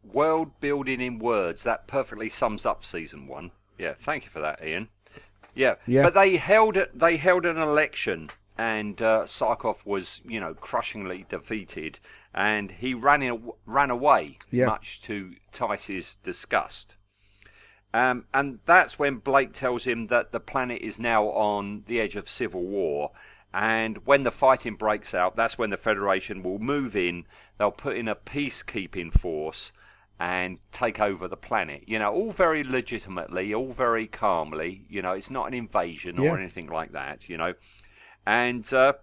[0.03, 1.63] World building in words.
[1.63, 3.51] That perfectly sums up season one.
[3.79, 4.89] Yeah, thank you for that, Ian.
[5.55, 6.03] Yeah, Yeah.
[6.03, 6.97] but they held it.
[6.99, 8.29] They held an election,
[8.59, 11.99] and uh, Sarkoff was, you know, crushingly defeated,
[12.35, 14.67] and he ran in, ran away, Yeah.
[14.67, 16.97] much to Tyce's disgust.
[17.95, 22.17] Um, and that's when Blake tells him that the planet is now on the edge
[22.17, 23.13] of civil war.
[23.55, 27.25] And when the fighting breaks out, that's when the Federation will move in.
[27.57, 29.71] They'll put in a peacekeeping force
[30.19, 31.85] and take over the planet.
[31.87, 34.85] You know, all very legitimately, all very calmly.
[34.89, 36.31] You know, it's not an invasion Yeah.
[36.31, 37.29] or anything like that.
[37.29, 37.55] You know,
[38.27, 38.95] and uh,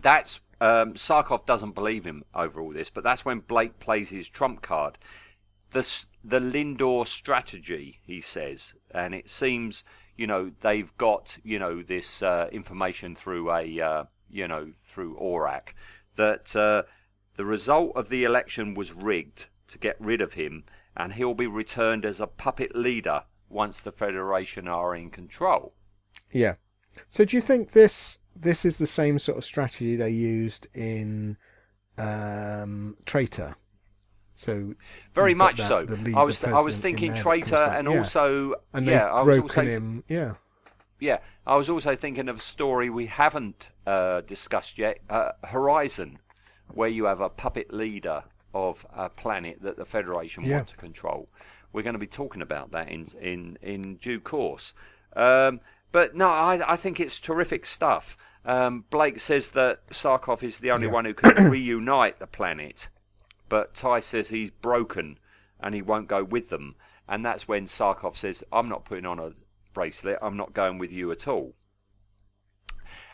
[0.00, 4.28] that's um, Sarkoff doesn't believe him over all this, but that's when Blake plays his
[4.28, 4.98] trump card.
[5.70, 9.84] The the Lindor strategy, he says, and it seems
[10.16, 15.16] you know they've got you know this uh, information through a uh, you know through
[15.16, 15.74] ORAC
[16.16, 16.82] that uh,
[17.36, 20.64] the result of the election was rigged to get rid of him,
[20.96, 25.72] and he'll be returned as a puppet leader once the Federation are in control.
[26.30, 26.54] Yeah.
[27.08, 31.36] So do you think this this is the same sort of strategy they used in
[31.96, 33.56] um, Traitor?
[34.38, 34.74] So
[35.16, 35.84] Very much that- so.
[36.16, 37.98] I was I was thinking traitor and Yeah.
[37.98, 40.04] also and yeah, I was also him.
[40.06, 40.34] Yeah.
[41.00, 46.20] yeah, I was also thinking of a story we haven't uh, discussed yet, uh, Horizon,
[46.72, 48.22] where you have a puppet leader
[48.54, 50.58] of a planet that the Federation Yeah.
[50.58, 51.28] want to control.
[51.72, 54.72] We're going to be talking about that in in in due course.
[55.16, 55.60] Um,
[55.90, 58.16] but no, I I think it's terrific stuff.
[58.44, 60.92] Um, Blake says that Sarkoff is the only Yeah.
[60.92, 62.88] one who can reunite the planet,
[63.48, 65.18] but Ty says he's broken
[65.60, 66.76] and he won't go with them.
[67.08, 69.32] And that's when Sarkoff says, I'm not putting on a
[69.72, 71.54] bracelet, I'm not going with you at all.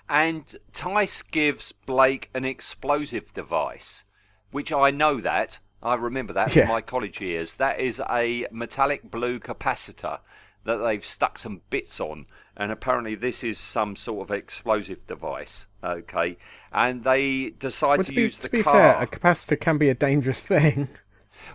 [0.08, 4.04] And Tyce gives Blake an explosive device,
[4.50, 5.60] which I know that.
[5.82, 6.64] I remember that Yeah.
[6.64, 7.54] from my college years.
[7.56, 10.20] That is a metallic blue capacitor
[10.64, 15.66] that they've stuck some bits on, and apparently this is some sort of explosive device.
[15.82, 16.36] Okay,
[16.72, 18.72] and they decide Well, to, to be, use to the be car.
[18.72, 20.88] fair, a capacitor can be a dangerous thing.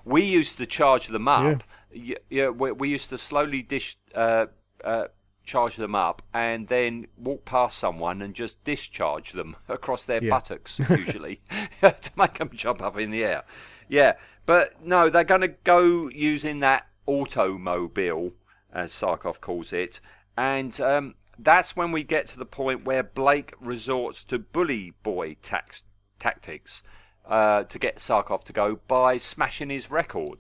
[0.06, 1.64] We used to charge them up.
[1.92, 4.46] Yeah, yeah we, we used to slowly dish, uh,
[4.84, 5.06] uh,
[5.44, 10.30] charge them up and then walk past someone and just discharge them across their Yeah.
[10.30, 11.42] buttocks, usually,
[11.82, 13.44] to make them jump up in the air.
[13.88, 14.14] Yeah,
[14.46, 18.32] but no, they're going to go using that automobile,
[18.74, 20.00] as Sarkoff calls it,
[20.38, 25.38] and um, that's when we get to the point where Blake resorts to bully boy
[25.42, 25.84] tax-
[26.20, 26.84] tactics
[27.26, 30.40] uh, to get Sarkoff to go by smashing his record.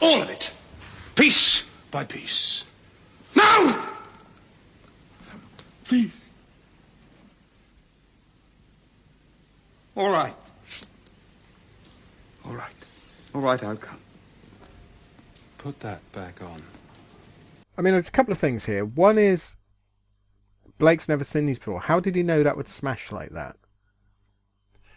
[0.00, 0.52] All of it.
[1.14, 2.64] Piece by piece.
[3.36, 3.88] Now!
[5.84, 6.30] Please.
[9.94, 10.34] All right.
[12.46, 12.72] All right.
[13.34, 13.98] All right, I'll come.
[15.58, 16.62] Put that back on.
[17.78, 18.84] I mean, there's a couple of things here.
[18.84, 19.56] One is
[20.78, 21.80] Blake's never seen these before.
[21.80, 23.56] How did he know that would smash like that?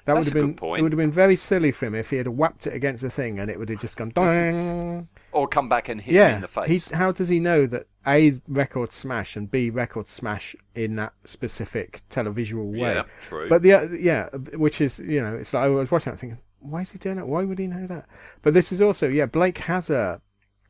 [0.05, 0.79] That That's would have been point.
[0.79, 3.09] it would have been very silly for him if he had whapped it against a
[3.09, 5.07] thing and it would have just gone dong.
[5.31, 6.89] Or come back and hit him in the face.
[6.89, 11.13] He, how does he know that A record smash and B record smash in that
[11.23, 12.95] specific televisual way?
[12.95, 13.49] Yeah, true.
[13.49, 16.39] But the uh, yeah, which is you know, it's like I was watching that thinking,
[16.65, 17.27] why is he doing that?
[17.27, 18.05] Why would he know that?
[18.41, 20.21] But this is also yeah, Blake has a.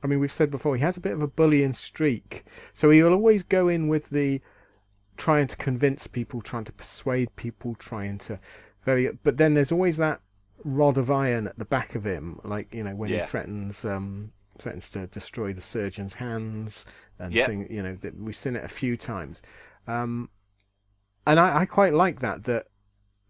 [0.04, 2.44] I mean, we've said before he has a bit of a bullying streak,
[2.74, 4.42] so he will always go in with the
[5.18, 8.40] trying to convince people, trying to persuade people, trying to
[8.84, 9.10] very.
[9.24, 10.22] But then there's always that
[10.64, 13.22] rod of iron at the back of him, like you know when Yeah.
[13.22, 16.86] he threatens um, threatens to destroy the surgeon's hands
[17.18, 17.48] and Yep.
[17.48, 17.68] thing.
[17.72, 19.42] You know that we've seen it a few times,
[19.88, 20.30] um,
[21.26, 22.68] and I, I quite like that that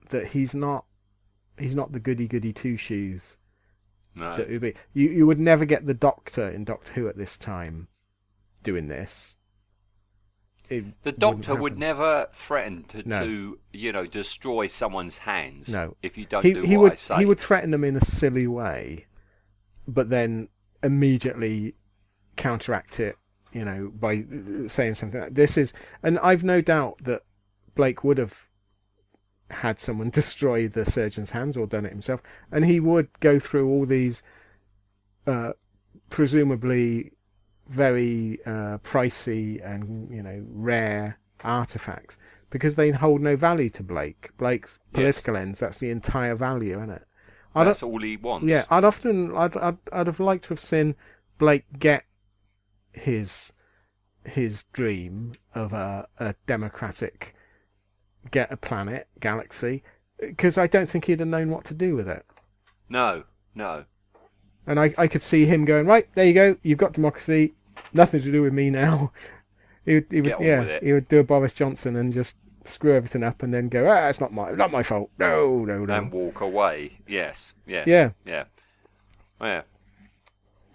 [0.09, 0.85] that he's not
[1.57, 3.37] he's not the goody goody two shoes.
[4.15, 4.35] no.
[4.35, 7.37] that would be you you would never get the Doctor in Doctor Who at this
[7.37, 7.87] time
[8.63, 9.37] doing this.
[10.69, 13.23] It The doctor would never threaten to, No.
[13.23, 15.69] to, you know, destroy someone's hands.
[15.69, 15.95] No.
[16.01, 17.15] If you don't he, do he what would I say.
[17.17, 19.05] he would threaten them in a silly way,
[19.87, 20.49] but then
[20.81, 21.75] immediately
[22.35, 23.17] counteract it,
[23.53, 24.25] you know, by
[24.67, 25.21] saying something.
[25.21, 27.21] Like, this is, and I've no doubt that
[27.75, 28.47] Blake would have
[29.61, 33.67] had someone destroy the surgeon's hands or done it himself, and he would go through
[33.69, 34.23] all these,
[35.27, 35.51] uh,
[36.09, 37.11] presumably
[37.67, 42.17] very uh, pricey and you know rare artifacts
[42.51, 44.29] because they hold no value to Blake.
[44.37, 47.03] Blake's political ends, that's the entire value, isn't it?
[47.53, 48.45] I'd That's have- all he wants.
[48.47, 50.95] yeah, I'd often, I'd, I'd, I'd have liked to have seen
[51.37, 52.05] Blake get
[52.93, 53.51] his
[54.25, 57.35] his dream of a, a democratic
[58.31, 59.83] get a planet galaxy
[60.19, 62.25] because I don't think he'd have known what to do with it.
[62.89, 63.23] No,
[63.53, 63.85] no.
[64.67, 66.25] And I, I could see him going right there.
[66.25, 66.57] You go.
[66.63, 67.53] You've got democracy.
[67.93, 69.11] Nothing to do with me now.
[69.85, 70.79] He would, he would yeah.
[70.81, 74.07] He would do a Boris Johnson and just screw everything up, and then go, ah,
[74.07, 75.11] it's not my not my fault.
[75.19, 75.93] No, no, no.
[75.93, 76.97] and walk away.
[77.07, 78.09] Yes, yes, Yeah.
[78.25, 78.45] yeah,
[79.39, 79.61] yeah.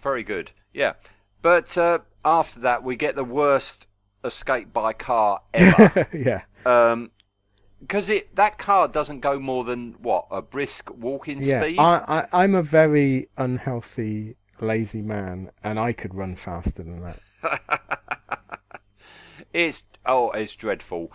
[0.01, 0.51] Very good.
[0.73, 0.93] Yeah,
[1.41, 3.87] but uh, after that, we get the worst
[4.23, 6.07] escape by car ever.
[6.13, 7.11] yeah, um,
[7.81, 11.63] because it that car doesn't go more than what a brisk walking yeah.
[11.63, 11.79] speed.
[11.79, 17.19] I, I I'm a very unhealthy, lazy man, and I could run faster than that.
[19.53, 21.11] It's oh, it's dreadful.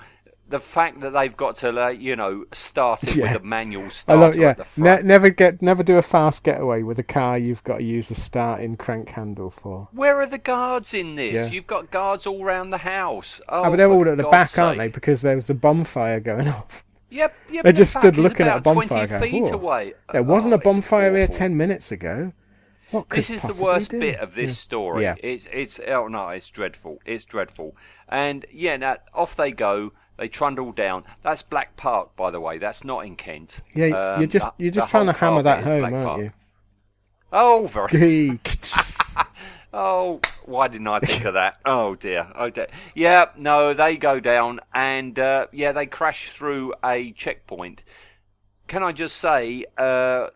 [0.48, 3.32] The fact that they've got to, like, you know, start it Yeah.
[3.32, 4.52] with a manual I starter love, yeah.
[4.52, 7.84] the Ne- never get, never do a fast getaway with a car you've got to
[7.84, 9.88] use a starting crank handle for.
[9.90, 11.46] Where are the guards in this?
[11.46, 11.52] Yeah.
[11.52, 13.40] You've got guards all round the house.
[13.48, 14.86] Oh, Oh, but they're all at the God's back, aren't they?
[14.88, 16.84] Because there was a bonfire going off.
[17.10, 17.64] Yep, yep.
[17.64, 19.06] They just back stood looking at a bonfire.
[19.08, 19.94] 20 going, feet "Whoa, away.
[20.12, 22.32] There wasn't Oh, a bonfire here ten minutes ago.
[22.92, 23.98] What could This is the worst do?
[23.98, 24.54] bit of this Yeah.
[24.54, 25.02] story.
[25.02, 25.14] Yeah.
[25.22, 27.00] It's it's oh no, it's dreadful.
[27.04, 27.76] It's dreadful.
[28.08, 29.92] And yeah, now off they go.
[30.16, 31.04] They trundle down.
[31.22, 32.58] That's Black Park, by the way.
[32.58, 33.60] That's not in Kent.
[33.74, 36.20] Yeah, Um, you're just you're just trying to hammer that home, Black aren't Park.
[36.20, 36.32] you?
[37.32, 38.40] Oh, very.
[39.72, 41.58] Oh, why didn't I think of that?
[41.66, 42.28] Oh dear.
[42.34, 42.68] Oh dear.
[42.94, 47.84] Yeah, no, they go down and uh, yeah, they crash through a checkpoint.
[48.68, 50.28] Can I just say, uh,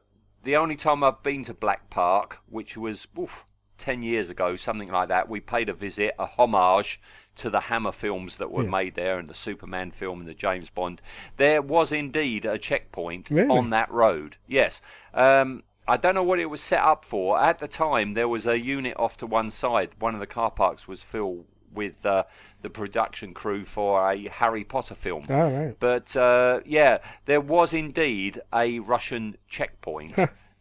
[0.45, 3.45] the only time I've been to Black Park, which was oof,
[3.79, 7.01] ten years ago, something like that, we paid a visit, a homage
[7.41, 8.71] to the Hammer films that were Yeah.
[8.71, 11.01] made there, and the Superman film and the James Bond.
[11.37, 13.49] There was indeed a checkpoint Really?
[13.51, 14.37] on that road.
[14.47, 14.81] Yes.
[15.13, 17.41] Um, I don't know what it was set up for.
[17.41, 19.91] At the time, there was a unit off to one side.
[19.99, 22.25] One of the car parks was filled with uh,
[22.63, 25.25] the production crew for a Harry Potter film.
[25.29, 25.77] Oh, right.
[25.81, 30.15] But uh, yeah, there was indeed a Russian checkpoint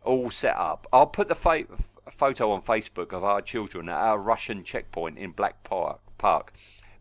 [0.03, 0.87] all set up.
[0.93, 1.65] I'll put the fa-
[2.11, 5.99] photo on Facebook of our children at our Russian checkpoint in Black Park.
[6.19, 6.53] Park.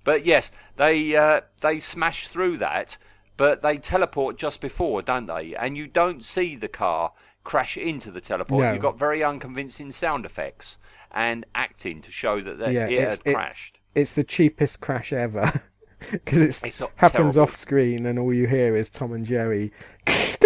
[0.05, 2.97] But yes, they uh, they smash through that,
[3.37, 5.55] but they teleport just before, don't they?
[5.55, 7.13] And you don't see the car
[7.45, 8.63] crash into the teleport.
[8.63, 8.73] No.
[8.73, 10.79] You've got very unconvincing sound effects
[11.11, 13.79] and acting to show that they, Yeah, it it's- had it- crashed.
[13.95, 15.53] It's the cheapest crash ever.
[16.13, 17.41] Because it happens terrible.
[17.41, 19.73] off screen, and all you hear is Tom and Jerry.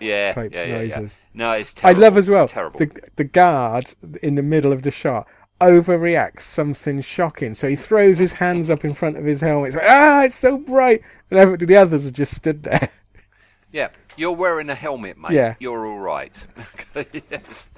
[0.00, 0.96] Yeah, type yeah, yeah, yeah.
[0.98, 1.18] noises.
[1.34, 2.02] No, it's terrible.
[2.02, 2.78] I love as well Terrible.
[2.78, 3.92] the the guard
[4.22, 5.26] in the middle of the shot
[5.60, 7.54] overreacts something shocking.
[7.54, 9.68] So he throws his hands up in front of his helmet.
[9.68, 12.90] It's like, ah, it's so bright, and the others have just stood there.
[13.72, 15.32] Yeah, you're wearing a helmet, mate.
[15.32, 15.54] Yeah.
[15.60, 16.44] You're all right.
[17.12, 17.68] yes.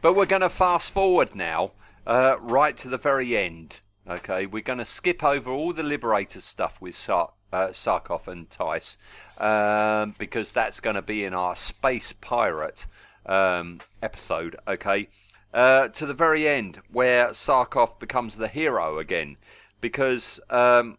[0.00, 1.72] But we're going to fast forward now,
[2.06, 3.80] uh, right to the very end.
[4.08, 8.48] Okay, we're going to skip over all the Liberator stuff with Sar- uh, Sarkoff and
[8.48, 8.96] Tyce,
[9.38, 12.86] um, because that's going to be in our Space Pirate
[13.24, 14.54] um, episode.
[14.68, 15.08] Okay,
[15.56, 19.36] uh, to the very end where Sarkoff becomes the hero again,
[19.80, 20.38] because.
[20.50, 20.98] Um,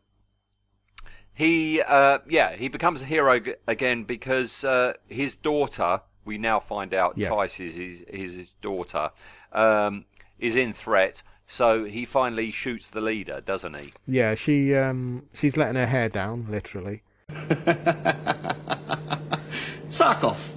[1.34, 6.60] he uh, yeah he becomes a hero g- again because uh, his daughter we now
[6.60, 7.30] find out Yes.
[7.30, 9.12] Tyce is his, is his daughter
[9.53, 10.05] um,
[10.39, 15.55] is in threat so he finally shoots the leader doesn't he Yeah, she um she's
[15.55, 17.03] letting her hair down, literally.
[19.89, 20.57] Sarkoff.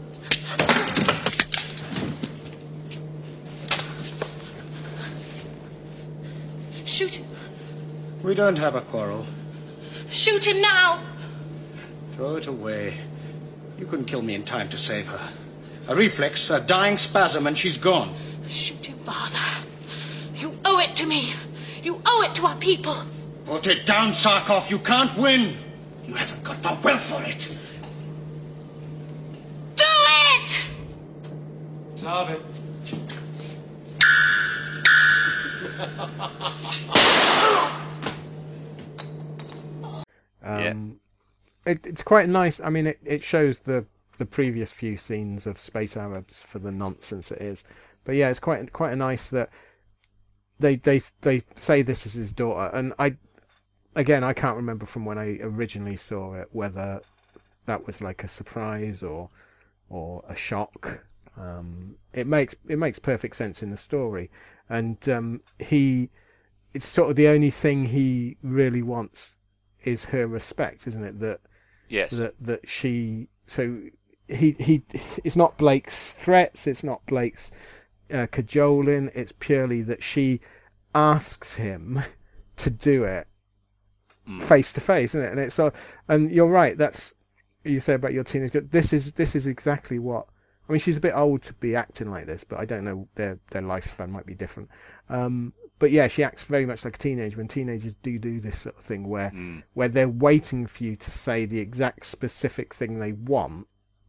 [6.90, 7.26] Shoot him.
[8.24, 9.24] We don't have a quarrel.
[10.08, 11.00] Shoot him now.
[12.10, 12.94] Throw it away.
[13.78, 15.30] You couldn't kill me in time to save her.
[15.86, 18.12] A reflex, a dying spasm, and she's gone.
[18.48, 19.38] Shoot him, Father.
[20.34, 21.32] You owe it to me.
[21.84, 22.96] You owe it to our people.
[23.44, 24.68] Put it down, Sarkoff.
[24.68, 25.54] You can't win.
[26.06, 27.56] You haven't got the will for it.
[29.76, 30.64] Do it!
[31.96, 32.40] Tarvin.
[40.42, 41.00] Um,
[41.66, 42.60] it, it's quite nice.
[42.60, 43.86] I mean, it, it shows the
[44.18, 47.64] the previous few scenes of Space Arabs for the nonsense it is.
[48.04, 49.50] But yeah, it's quite quite a nice that
[50.58, 53.16] they they they say this is his daughter, and I
[53.94, 57.00] again I can't remember from when I originally saw it whether
[57.66, 59.30] that was like a surprise or
[59.88, 61.04] or a shock.
[61.36, 64.30] Um, it makes it makes perfect sense in the story,
[64.68, 66.10] and um, he
[66.72, 69.36] it's sort of the only thing he really wants
[69.84, 71.18] is her respect, isn't it?
[71.20, 71.40] That
[71.88, 73.80] yes that that she so
[74.28, 74.82] he he
[75.24, 77.50] it's not Blake's threats, it's not Blake's
[78.12, 80.40] uh, cajoling, it's purely that she
[80.94, 82.02] asks him
[82.56, 83.26] to do it
[84.38, 85.30] face to face, isn't it?
[85.32, 85.72] And it's so
[86.08, 86.76] and you're right.
[86.76, 87.14] That's
[87.64, 88.52] you say about your teenage.
[88.52, 90.26] girl, This is this is exactly what.
[90.70, 93.08] I mean, she's a bit old to be acting like this, but I don't know
[93.16, 94.70] their their lifespan might be different.
[95.08, 98.60] Um, but yeah, she acts very much like a teenager, and teenagers do do this
[98.60, 99.64] sort of thing where Mm.
[99.74, 103.66] where they're waiting for you to say the exact specific thing they want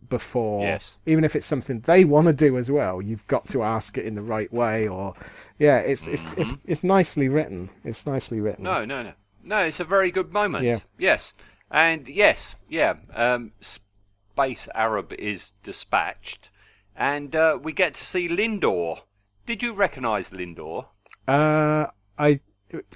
[0.07, 0.95] before, Yes.
[1.05, 3.01] even if it's something they want to do as well.
[3.01, 5.15] You've got to ask it in the right way, or
[5.57, 7.71] yeah, it's it's it's it's nicely written.
[7.83, 8.65] It's nicely written.
[8.65, 8.87] Mm-hmm.
[8.87, 9.13] No, no, no.
[9.43, 10.63] No, it's a very good moment.
[10.63, 10.79] Yeah.
[10.99, 11.33] Yes.
[11.71, 16.49] And yes, yeah, um, Space Arab is dispatched,
[17.01, 19.01] and uh, we get to see Lindor.
[19.47, 20.85] Did you recognise Lindor?
[21.27, 21.87] Uh,
[22.17, 22.39] I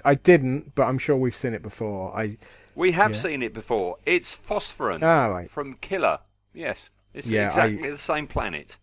[0.04, 2.16] I didn't, but I'm sure we've seen it before.
[2.16, 2.38] I
[2.76, 3.20] We have Yeah.
[3.20, 3.96] seen it before.
[4.06, 5.50] It's Fosforon Ah, right.
[5.50, 6.20] from Killer.
[6.54, 8.78] Yes, it's Yeah, I- exactly the same planet.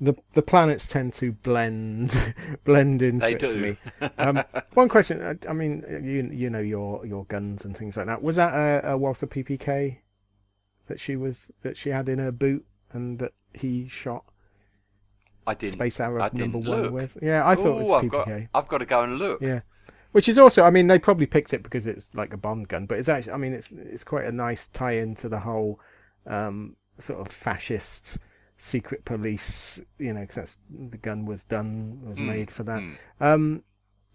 [0.00, 3.60] the the planets tend to blend blend into They it for do.
[3.60, 3.76] me.
[4.18, 4.42] Um,
[4.74, 8.22] one question, I, I mean, you you know your your guns and things like that.
[8.22, 9.98] Was that a, a Walther PPK
[10.88, 14.24] that she was that she had in her boot and that he shot
[15.46, 15.84] I didn't.
[15.84, 17.16] Space Arrow I didn't number one with?
[17.22, 19.42] Yeah, I thought it was Ooh, I've got, I've got to go and look.
[19.42, 19.60] Yeah,
[20.12, 22.86] which is also, I mean, they probably picked it because it's like a bomb gun,
[22.86, 25.80] but it's actually, I mean, it's it's quite a nice tie-in to the whole
[26.26, 28.18] um, sort of fascist
[28.58, 32.84] secret police, you know, because that's the gun was done was Mm, made for that.
[32.84, 32.98] mm.
[33.20, 33.62] Um,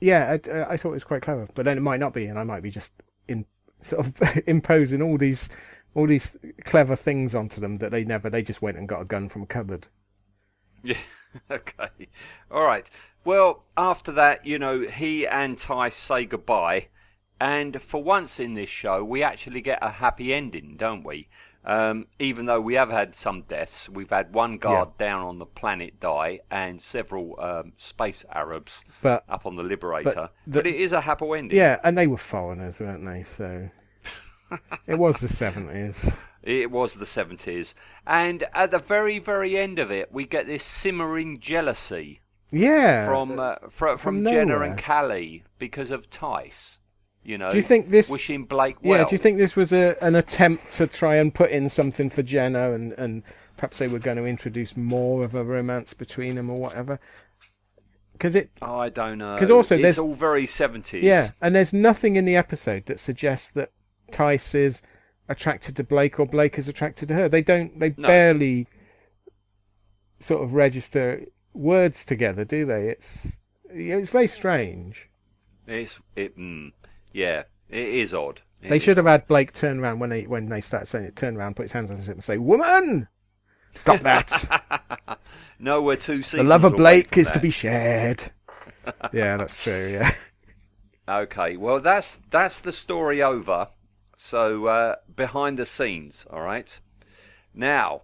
[0.02, 2.38] yeah, I, I thought it was quite clever, but then it might not be, and
[2.38, 2.94] I might be just
[3.28, 3.46] in
[3.82, 5.50] sort of imposing all these
[5.96, 9.06] all these clever things onto them that they never they just went and got a
[9.06, 9.88] gun from a cupboard.
[10.84, 10.98] Yeah.
[11.50, 12.10] okay.
[12.52, 12.88] All right.
[13.24, 16.90] Well, after that, you know, he and Ty say goodbye,
[17.42, 21.28] and for once in this show, we actually get a happy ending, don't we?
[21.66, 25.48] Um, even though we have had some deaths, we've had one guard down on the
[25.48, 30.30] planet die, and several um, space Arabs But- up on the Liberator.
[30.46, 31.58] the- but it is a happy ending.
[31.58, 33.24] Yeah, and they were foreigners, weren't they?
[33.24, 33.72] So
[34.88, 36.12] it was the seventies.
[36.44, 37.74] It was the 70s.
[38.06, 43.08] And at the very, very end of it, we get this simmering jealousy Yeah.
[43.08, 46.78] from uh, fr- from, from Jenna and Cally because of Tyce.
[47.24, 49.00] You know, Do you think this- wishing Blake well?
[49.00, 52.12] Yeah, do you think this was a, an attempt to try and put in something
[52.12, 53.24] for Jenna and, and
[53.58, 57.00] perhaps they were going to introduce more of a romance between them or whatever?
[58.14, 59.34] Because it, Oh, I don't know.
[59.34, 61.02] Because also it's there's- all very 70s.
[61.02, 63.72] yeah, and there's nothing in the episode that suggests that
[64.12, 64.82] Tyce is
[65.28, 67.30] attracted to Blake or Blake is attracted to her.
[67.30, 68.08] They don't, they No.
[68.08, 68.68] barely
[70.20, 72.90] sort of register words together, do they?
[72.90, 73.38] It's,
[73.70, 75.10] it's very strange.
[75.68, 76.38] It's it.
[76.38, 76.74] Mm,
[77.12, 78.42] yeah, it is odd.
[78.62, 81.06] It They is should have had Blake turn around when they when they start saying
[81.06, 81.16] it.
[81.16, 83.08] Turn around, put his hands on his hip, and say, "Woman,
[83.74, 85.20] stop that!
[85.58, 88.32] No, we're two the love of Blake is to be shared."
[89.14, 90.00] yeah, that's true.
[90.00, 90.12] Yeah,
[91.08, 93.70] Okay, well that's that's the story over.
[94.18, 96.80] So uh, behind the scenes, all right.
[97.54, 98.02] Now,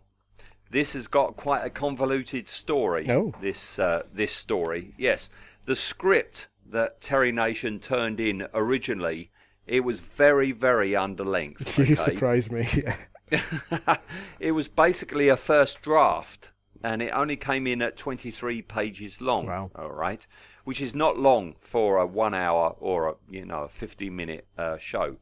[0.70, 3.09] this has got quite a convoluted story.
[3.09, 3.34] Oh.
[3.41, 5.30] This uh, this story, yes,
[5.66, 9.32] the script that Terry Nation turned in originally,
[9.68, 11.78] it was very very underlength.
[11.78, 11.95] you okay?
[11.95, 12.68] surprised me.
[13.32, 13.97] Yeah.
[14.41, 16.51] it was basically a first draft,
[16.84, 19.45] and it only came in at 23 pages long.
[19.45, 19.72] Wow.
[19.74, 20.28] All right,
[20.66, 25.16] which is not long for a one-hour or a you know a 50-minute uh, show.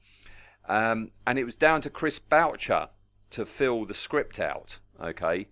[0.69, 2.89] Um, and it was down to Chris Boucher
[3.31, 4.79] to fill the script out.
[5.01, 5.47] Okay.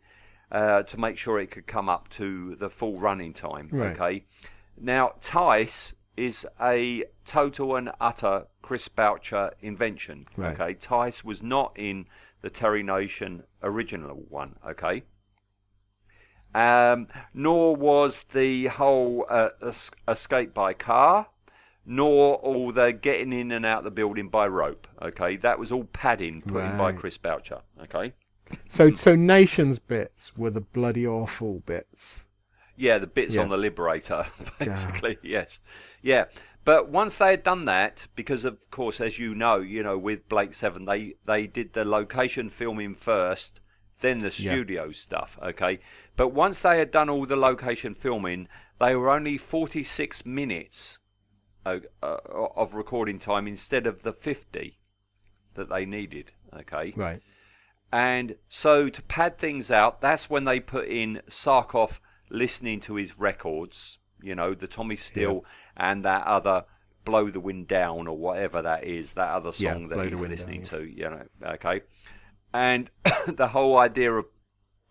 [0.49, 3.67] Uh, to make sure it could come up to the full running time.
[3.69, 3.99] Right.
[3.99, 4.23] Okay.
[4.79, 10.23] Now, Tyce is a total and utter Chris Boucher invention.
[10.37, 10.59] Right.
[10.59, 10.73] Okay.
[10.75, 12.05] Tyce was not in
[12.41, 14.55] the Terry Nation original one.
[14.65, 15.03] Okay.
[16.55, 19.49] Um, nor was the whole uh,
[20.07, 21.27] escape by car,
[21.89, 24.87] nor all the getting in and out the building by rope.
[25.01, 27.61] Okay, that was all padding put in by Chris Boucher.
[27.83, 28.13] Okay,
[28.67, 32.27] So, so nations bits were the bloody awful bits.
[32.75, 33.41] yeah, the bits Yeah.
[33.43, 34.25] on the Liberator,
[34.59, 35.17] basically.
[35.23, 35.61] Yes,
[36.01, 36.25] yeah.
[36.65, 40.27] But once they had done that, because of course, as you know, you know, with
[40.27, 43.61] Blake Seven, they they did the location filming first,
[44.01, 44.51] then the Yeah.
[44.51, 45.39] studio stuff.
[45.41, 45.79] Okay,
[46.17, 48.49] but once they had done all the location filming,
[48.81, 50.99] they were only forty six minutes
[51.67, 54.79] uh, uh, of recording time instead of the fifty
[55.55, 56.31] that they needed.
[56.53, 57.21] Okay, Right.
[57.91, 61.99] and so to pad things out, that's when they put in Sarkoff
[62.29, 65.43] listening to his records, you know, the Tommy Steele
[65.75, 66.65] and that other
[67.05, 70.19] Blow the Wind Down or whatever that is, that other Yeah, song Blow that he's
[70.19, 71.81] listening Down, to, you know, okay.
[72.53, 72.89] And
[73.27, 74.25] the whole idea of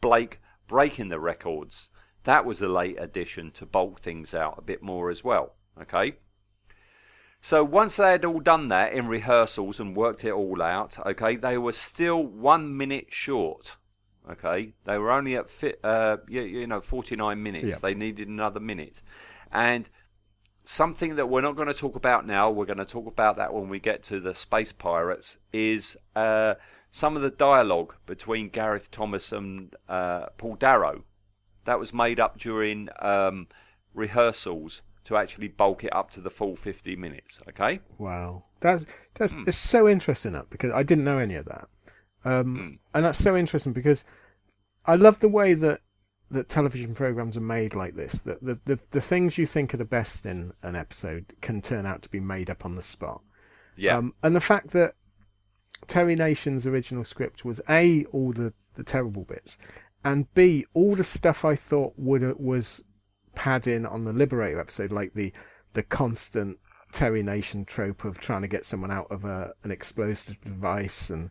[0.01, 1.91] Blake breaking the records,
[2.25, 6.15] that was a late addition to bulk things out a bit more as well, okay.
[7.47, 11.37] So once they had all done that in rehearsals and worked it all out, okay,
[11.37, 13.77] they were still one minute short.
[14.29, 17.69] Okay, they were only at fi- uh, you, you know 49 minutes.
[17.69, 17.79] Yeah.
[17.81, 19.01] They needed another minute,
[19.53, 19.89] and
[20.65, 23.55] something that we're not going to talk about now, we're going to talk about that
[23.55, 26.55] when we get to the Space Pirates, is uh,
[26.91, 31.05] some of the dialogue between Gareth Thomas and uh, Paul Darrow.
[31.65, 33.47] That was made up during um,
[33.95, 37.81] rehearsals to actually bulk it up to the full 50 minutes, okay?
[37.99, 38.85] Wow, that's
[39.15, 39.45] that's Hmm.
[39.47, 41.69] it's so interesting that because I didn't know any of that,
[42.25, 42.75] um, Hmm.
[42.95, 44.05] and that's so interesting because
[44.85, 45.81] I love the way that
[46.31, 48.15] that television programs are made like this.
[48.19, 51.87] That the, the the things you think are the best in an episode can turn
[51.87, 53.23] out to be made up on the spot.
[53.77, 53.99] Yeah.
[53.99, 54.95] Um, and the fact that
[55.87, 59.57] Terry Nation's original script was a all the the terrible bits,
[60.05, 62.83] and b all the stuff I thought would was
[63.37, 65.33] pad in on the Liberator episode, like the
[65.75, 66.59] the constant
[66.93, 71.31] Terry Nation trope of trying to get someone out of a an explosive device and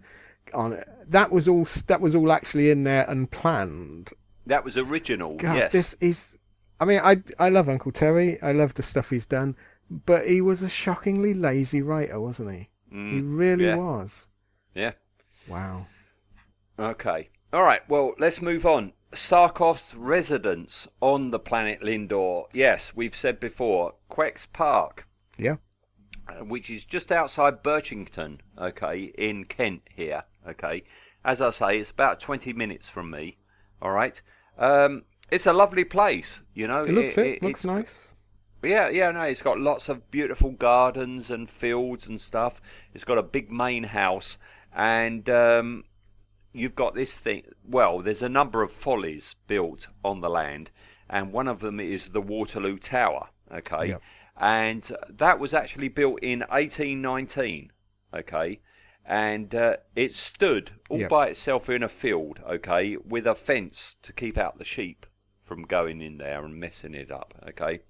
[0.53, 4.11] on that was all that was all actually in there and planned.
[4.45, 5.71] That was original, God, yes.
[5.71, 6.37] this is.
[6.79, 8.41] I mean, I I love Uncle Terry.
[8.41, 9.55] I love the stuff he's done,
[9.89, 12.69] but he was a shockingly lazy writer, wasn't he?
[12.91, 13.75] he Mm, really yeah.
[13.75, 14.27] was.
[14.75, 14.91] Yeah.
[15.47, 15.87] Wow.
[16.77, 17.29] Okay.
[17.53, 17.81] All right.
[17.89, 18.91] Well, let's move on.
[19.15, 22.45] Sarkoff's residence on the planet Lindor.
[22.53, 25.07] Yes, we've said before, Quex Park,
[25.37, 25.55] Yeah.
[26.27, 30.83] uh, which is just outside Birchington, okay, in Kent here, okay.
[31.23, 33.37] As I say, it's about 20 minutes from me,
[33.81, 34.21] all right.
[34.57, 36.77] Um, it's a lovely place, you know.
[36.79, 38.07] It looks it, looks it's- nice.
[38.63, 42.61] yeah, yeah, no, it's got lots of beautiful gardens and fields and stuff.
[42.93, 44.37] It's got a big main house,
[44.73, 45.85] and um,
[46.55, 47.43] you've got this thing.
[47.63, 50.71] Well, there's a number of follies built on the land,
[51.09, 53.29] and one of them is the Waterloo Tower.
[53.53, 54.01] Okay, Yep.
[54.37, 57.71] and that was actually built in 1819.
[58.13, 58.59] Okay.
[59.07, 61.09] And uh, it stood all Yep.
[61.09, 65.05] by itself in a field, okay, with a fence to keep out the sheep
[65.43, 67.81] from going in there and messing it up, okay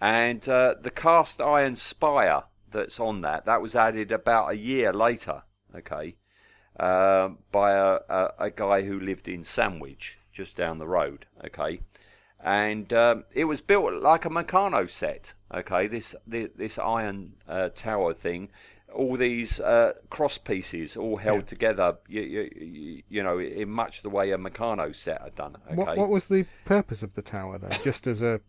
[0.00, 4.92] and uh, the cast iron spire that's on that that was added about a year
[4.92, 5.42] later
[5.76, 6.16] okay
[6.80, 11.80] um, by a, a, a guy who lived in sandwich just down the road okay
[12.44, 17.68] and um, it was built like a Meccano set okay this this, this iron uh,
[17.74, 18.48] tower thing
[18.92, 21.44] all these uh, cross pieces all held Yeah.
[21.46, 25.74] together you, you, you know in much the way a Meccano set had done okay
[25.76, 27.68] What what was the purpose of the tower though?
[27.82, 28.40] Just as a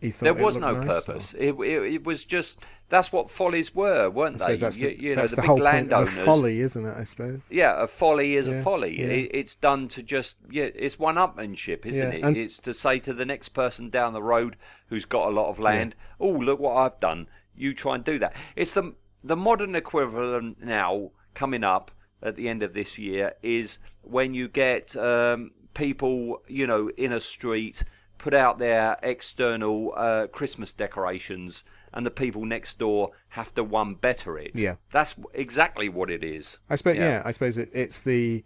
[0.00, 1.34] there was no nice, purpose.
[1.34, 4.54] It, it, it was just that's what follies were, weren't they?
[4.56, 6.08] that's you, the, you know, that's the, the, big whole point landowners.
[6.10, 6.96] of a folly, isn't it?
[6.96, 7.42] I suppose.
[7.50, 8.98] Yeah, a folly is Yeah, a folly.
[8.98, 9.06] yeah.
[9.06, 12.24] It, it's done to just yeah, it's one-upmanship, isn't Yeah, it?
[12.24, 14.56] and- It's to say to the next person down the road
[14.88, 17.28] who's got a lot of land, "Oh, look what I've done.
[17.56, 21.90] You try and do that." It's the the modern equivalent now coming up
[22.22, 27.12] at the end of this year is when you get um, people, you know, in
[27.12, 27.84] a street
[28.18, 31.64] put out their external uh, Christmas decorations.
[31.94, 34.52] And the people next door have to one better it.
[34.54, 34.74] Yeah.
[34.90, 36.58] that's exactly what it is.
[36.68, 36.98] I suppose.
[36.98, 37.08] Yeah.
[37.08, 38.44] Yeah, I suppose it, it's the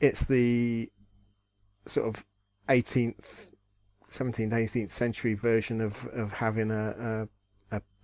[0.00, 0.90] it's the
[1.86, 2.24] sort of
[2.68, 3.52] 18th,
[4.08, 7.28] 17th, 18th century version of of having a, a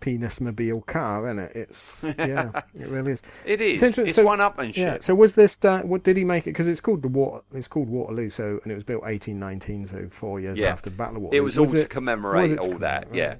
[0.00, 1.52] penis mobile car, isn't it?
[1.56, 3.22] It's yeah, it really is.
[3.44, 3.82] It is.
[3.82, 4.76] inter- It's so- one-upmanship.
[4.76, 4.96] Yeah.
[5.00, 5.58] So was this?
[5.64, 6.50] Uh, what did he make it?
[6.50, 7.42] Because it's called the water.
[7.52, 8.30] It's called Waterloo.
[8.30, 9.86] So and it was built 1819.
[9.86, 10.68] So four years Yeah.
[10.68, 11.38] after the Battle of Waterloo.
[11.38, 13.02] It was, all to commemorate was it to all that.
[13.10, 13.16] commemorate?
[13.16, 13.34] Yeah.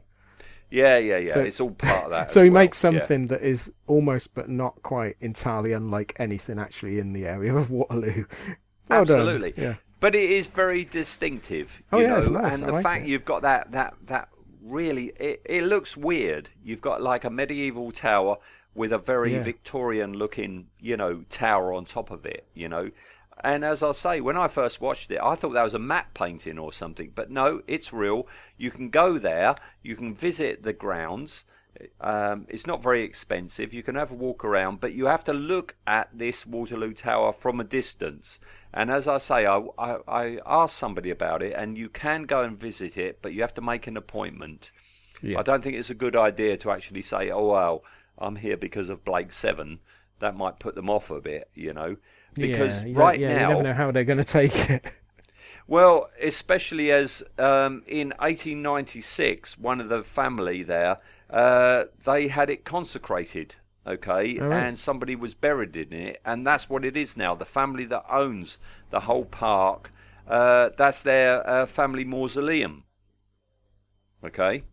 [0.70, 1.32] Yeah, yeah, yeah.
[1.34, 2.30] So- it's all part of that.
[2.32, 2.62] So he well.
[2.62, 2.90] makes Yeah.
[2.90, 7.70] something that is almost but not quite entirely unlike anything actually in the area of
[7.70, 8.24] Waterloo.
[8.90, 9.18] Well done.
[9.20, 9.52] Absolutely.
[9.56, 9.74] Yeah.
[10.00, 11.82] But it is very distinctive.
[11.92, 12.54] Oh, you yeah, know, it's nice.
[12.54, 13.08] and I the like fact it.
[13.10, 14.28] you've got that that that
[14.70, 16.50] really it, it looks weird.
[16.62, 18.36] You've got like a medieval tower
[18.74, 19.42] with a very Yeah.
[19.42, 22.90] Victorian looking, you know, tower on top of it, you know.
[23.42, 26.12] And as I say, when I first watched it, I thought that was a matte
[26.12, 27.12] painting or something.
[27.14, 28.26] But no, it's real.
[28.56, 29.54] You can go there.
[29.82, 31.44] You can visit the grounds.
[32.00, 33.72] Um, it's not very expensive.
[33.72, 37.32] You can have a walk around, but you have to look at this Waterloo Tower
[37.32, 38.40] from a distance.
[38.72, 42.42] And as I say, I, I, I asked somebody about it, and you can go
[42.42, 44.70] and visit it, but you have to make an appointment.
[45.22, 45.38] Yeah.
[45.38, 47.82] I don't think it's a good idea to actually say, "Oh well,
[48.18, 49.80] I'm here because of Blake Seven."
[50.20, 51.96] That might put them off a bit, you know,
[52.34, 54.84] because yeah, you right yeah, now, you never know how they're going to take it.
[55.66, 60.98] well, especially as um, in 1896, one of the family there,
[61.30, 63.54] uh, they had it consecrated,
[63.88, 64.68] okay, right.
[64.68, 67.34] and somebody was buried in it, and that's what it is now.
[67.34, 68.58] The family that owns
[68.90, 69.90] the whole park,
[70.28, 72.84] uh, that's their uh, family mausoleum,
[74.24, 74.64] okay.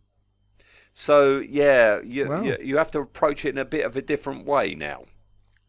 [0.94, 2.42] So yeah, you, Wow.
[2.42, 5.04] you you have to approach it in a bit of a different way now.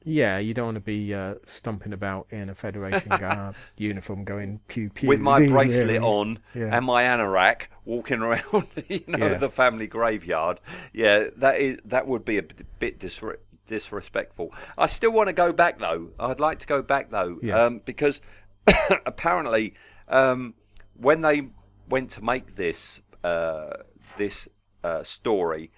[0.09, 4.61] Yeah, you don't want to be uh, stomping about in a Federation garb uniform, going
[4.69, 6.75] pew pew with my bracelet on Yeah.
[6.75, 9.33] and my anorak, walking around, you know, Yeah.
[9.37, 10.61] the family graveyard.
[10.93, 12.43] Yeah, that is that would be a
[12.79, 13.35] bit disre-
[13.67, 14.53] disrespectful.
[14.77, 16.09] I still want to go back though.
[16.17, 18.21] I'd like to go back though, um, because
[19.05, 19.73] apparently
[20.07, 20.53] um,
[20.95, 21.49] when they
[21.89, 23.73] went to make this uh,
[24.17, 24.47] this
[24.83, 25.71] uh, story,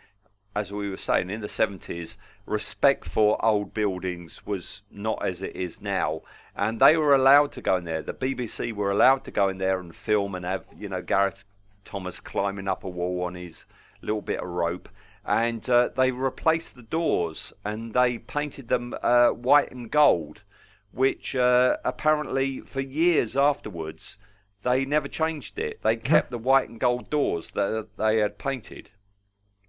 [0.55, 2.17] as we were saying in the seventies,
[2.49, 6.21] respect for old buildings was not as it is now,
[6.55, 8.01] and they were allowed to go in there.
[8.01, 11.45] The BBC were allowed to go in there and film and have you know Gareth
[11.85, 13.65] Thomas climbing up a wall on his
[14.01, 14.89] little bit of rope.
[15.25, 20.43] And uh, they replaced the doors and they painted them uh, white and gold,
[20.91, 24.17] which uh, apparently for years afterwards
[24.63, 25.81] they never changed it.
[25.83, 28.91] They kept the white and gold doors that they had painted.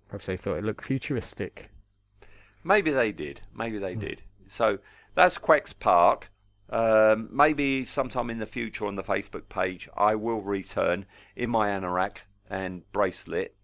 [0.08, 1.69] Perhaps they thought it looked futuristic.
[2.62, 3.40] Maybe they did.
[3.54, 4.22] Maybe they did.
[4.48, 4.78] So
[5.14, 6.30] that's Quex Park.
[6.68, 11.04] Um, maybe sometime in the future on the Facebook page, I will return
[11.34, 12.18] in my anorak
[12.48, 13.56] and bracelet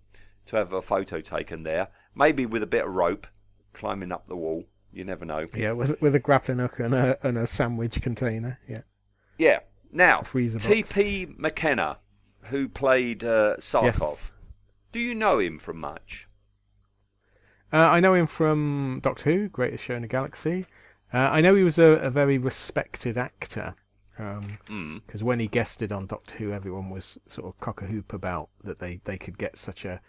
[0.47, 1.89] to have a photo taken there.
[2.15, 3.27] Maybe with a bit of rope
[3.75, 4.65] climbing up the wall.
[4.93, 5.45] You never know.
[5.55, 8.59] Yeah, with with a grappling hook and a and a sandwich container.
[8.67, 8.83] Yeah.
[9.39, 9.59] Yeah.
[9.93, 10.23] Now.
[10.23, 11.29] T.P.
[11.37, 11.99] McKenna,
[12.45, 14.01] who played uh, Sarkoff.
[14.01, 14.31] Yes.
[14.93, 16.26] Do you know him from much?
[17.77, 20.65] Uh, I know him from Doctor Who, Greatest Show in the Galaxy.
[21.13, 23.75] Uh, I know he was a, a very respected actor.
[24.17, 28.49] Because when he guested on Doctor Who, everyone was sort of cock a hoop about
[28.65, 30.01] that they, they could get such a,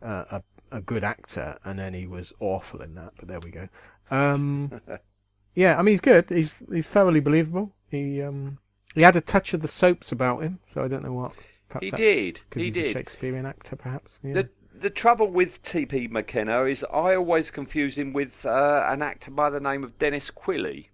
[0.00, 3.14] uh, a a good actor, and then he was awful in that.
[3.18, 3.68] But there we go.
[4.10, 4.80] Um,
[5.54, 6.28] yeah, I mean he's good.
[6.28, 7.72] He's he's thoroughly believable.
[7.90, 8.58] He um
[8.94, 11.32] he had a touch of the soaps about him, so I don't know what.
[11.68, 12.40] Perhaps He did.
[12.54, 12.92] he he's a did.
[12.92, 14.20] Shakespearean actor, perhaps.
[14.22, 14.34] Yeah.
[14.34, 16.08] The the trouble with T.P.
[16.08, 20.30] McKenna is I always confuse him with uh, an actor by the name of Denis
[20.30, 20.88] Quilley,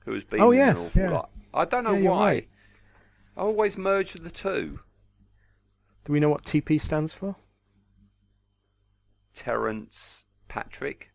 [0.00, 1.10] who has been Oh, yes, yeah.
[1.10, 1.30] lot.
[1.54, 2.24] I don't know Yeah, why.
[2.32, 2.48] right.
[3.36, 4.80] I always merge the two.
[6.04, 7.36] Do we know what TP stands for?
[9.34, 11.10] Terence Patrick.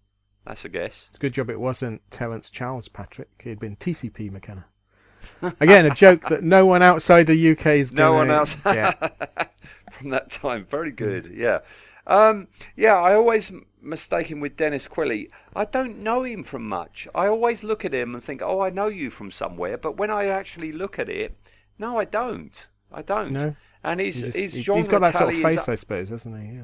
[0.45, 1.05] That's a guess.
[1.09, 3.29] It's a good job it wasn't Terence Charles Patrick.
[3.43, 4.65] He'd been TCP McKenna.
[5.59, 9.51] Again, a joke that no one outside the UK is No gonna one else get.
[9.91, 10.65] from that time.
[10.69, 11.31] Very good.
[11.35, 11.59] Yeah.
[12.07, 13.51] Um, yeah, I always
[13.81, 15.29] mistake him with Denis Quilley.
[15.55, 17.07] I don't know him from much.
[17.15, 19.77] I always look at him and think, oh, I know you from somewhere.
[19.77, 21.37] But when I actually look at it,
[21.77, 22.67] no, I don't.
[22.91, 23.31] I don't.
[23.33, 23.55] No.
[23.83, 25.69] And his, He just- his he- genre he's got that sort of tally is face,
[25.69, 26.55] I suppose, hasn't he?
[26.55, 26.61] Yeah.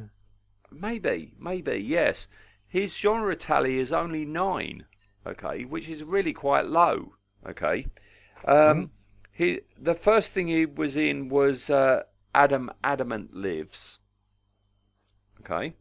[0.71, 2.27] Maybe, maybe, yes.
[2.67, 4.85] His genre tally is only nine,
[5.25, 7.13] okay, which is really quite low,
[7.47, 7.87] okay.
[8.45, 8.91] Um,
[9.31, 12.03] he the first thing he was in was uh,
[12.35, 13.99] Adam Adamant Lives,
[15.49, 15.75] okay.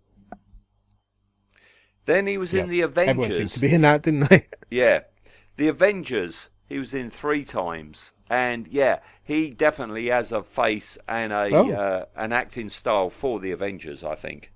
[2.07, 3.11] Then he was in the Avengers.
[3.11, 4.47] Everyone seemed to be in that, didn't they?
[4.71, 5.01] Yeah,
[5.57, 6.51] the Avengers.
[6.69, 11.71] He was in three times, and yeah, he definitely has a face and a Oh.
[11.71, 14.03] uh, an acting style for the Avengers.
[14.03, 14.53] I think.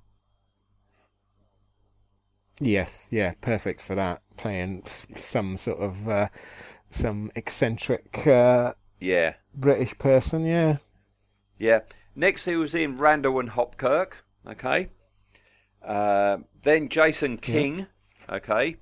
[2.60, 4.22] Yes, yeah, perfect for that.
[4.36, 4.82] Playing
[5.16, 6.28] some sort of uh,
[6.90, 9.34] some eccentric uh, Yeah.
[9.54, 10.44] British person.
[10.44, 10.76] Yeah.
[11.58, 11.80] Yeah.
[12.16, 14.12] Next, he was in Randall and Hopkirk.
[14.46, 14.88] Okay.
[15.82, 17.86] Uh, then Jason King.
[18.28, 18.76] Okay.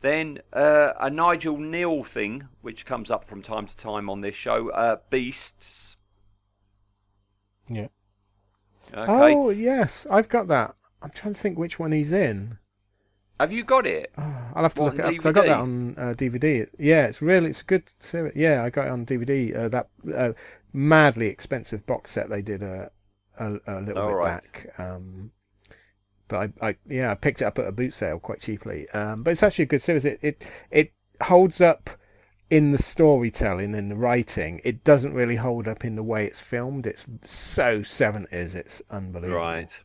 [0.00, 4.34] Then uh, a Nigel Kneale thing, which comes up from time to time on this
[4.34, 4.70] show.
[4.70, 5.96] Uh, Beasts.
[7.68, 7.88] Yeah.
[8.94, 9.06] Okay.
[9.08, 10.74] Oh yes, I've got that.
[11.02, 12.58] I'm trying to think which one he's in.
[13.38, 14.12] Have you got it?
[14.16, 16.66] I'll have to What, look it up 'cause I got that on uh, DVD.
[16.78, 18.34] Yeah, it's really it's a good series.
[18.34, 19.54] Yeah, I got it on DVD.
[19.54, 20.32] Uh, that uh,
[20.72, 22.90] madly expensive box set they did a
[23.38, 24.42] a, a little All bit right.
[24.42, 24.74] back.
[24.78, 25.32] Um,
[26.28, 28.88] but I, I yeah I picked it up at a boot sale quite cheaply.
[28.90, 30.04] Um, but it's actually a good series.
[30.04, 30.92] It it it
[31.22, 31.90] holds up
[32.48, 34.60] in the storytelling and the writing.
[34.64, 36.86] It doesn't really hold up in the way it's filmed.
[36.86, 38.54] It's so seventies.
[38.54, 39.38] It's unbelievable.
[39.38, 39.80] Right.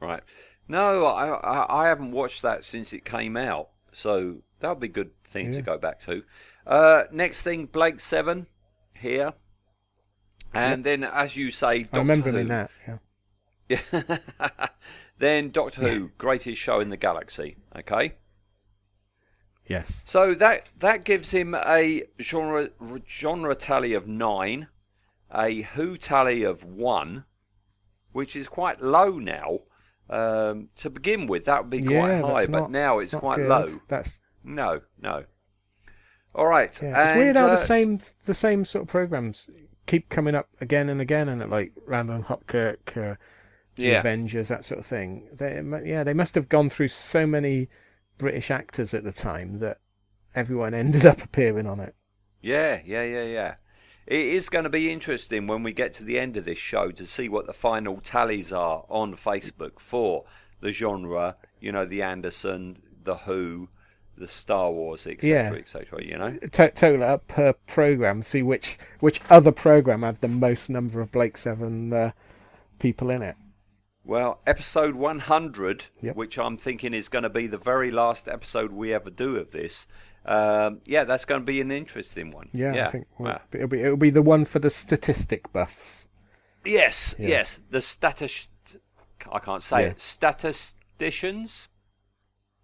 [0.00, 0.22] Right.
[0.68, 4.86] No, I, I I haven't watched that since it came out, so that would be
[4.86, 6.22] a good thing to go back to.
[6.66, 8.46] Uh, next thing, Blake Seven
[8.98, 9.34] here,
[10.54, 12.44] and then as you say, Doctor I remember Who.
[12.44, 12.70] that.
[12.88, 12.98] Yeah.
[13.68, 14.68] Yeah.
[15.24, 17.56] then Doctor Who, greatest show in the galaxy.
[17.76, 18.14] Okay.
[19.66, 20.02] Yes.
[20.04, 22.68] So that that gives him a genre
[23.08, 24.68] genre tally of nine,
[25.34, 27.24] a Who tally of one,
[28.12, 29.60] which is quite low now.
[30.10, 33.36] Um, to begin with, that would be quite Yeah, high, but not- now it's quite
[33.36, 33.48] good.
[33.48, 33.80] low.
[33.88, 35.24] That's No, no.
[36.34, 36.78] All right.
[36.82, 39.48] Yeah, it's and, weird how uh, the same the same sort of programs
[39.86, 43.16] keep coming up again and again, and like Randall Hopkirk, uh,
[43.76, 43.98] Yeah.
[44.00, 45.28] Avengers, that sort of thing.
[45.32, 47.68] They, yeah, they must have gone through so many
[48.18, 49.78] British actors at the time that
[50.34, 51.94] everyone ended up appearing on it.
[52.40, 53.54] Yeah, yeah, yeah, yeah.
[54.06, 56.90] It is going to be interesting when we get to the end of this show
[56.90, 60.24] to see what the final tallies are on Facebook for
[60.60, 63.68] the genre, you know, the Anderson, the Who,
[64.16, 65.58] the Star Wars, etc., Yeah.
[65.58, 66.36] etc., you know?
[66.52, 68.22] To- total up per program.
[68.22, 72.12] See which which other program had the most number of Blake Seven uh,
[72.78, 73.36] people in it.
[74.04, 76.16] Well, episode 100, Yep.
[76.16, 79.50] which I'm thinking is going to be the very last episode we ever do of
[79.50, 79.86] this.
[80.26, 82.48] Um, yeah, that's going to be an interesting one.
[82.52, 86.06] Yeah, I think well, it'll be it'll be the one for the statistic buffs.
[86.64, 87.28] Yes, Yeah.
[87.28, 87.60] yes.
[87.70, 88.48] The status.
[89.30, 89.86] I can't say Yeah.
[89.88, 90.00] it.
[90.02, 91.68] Statisticians?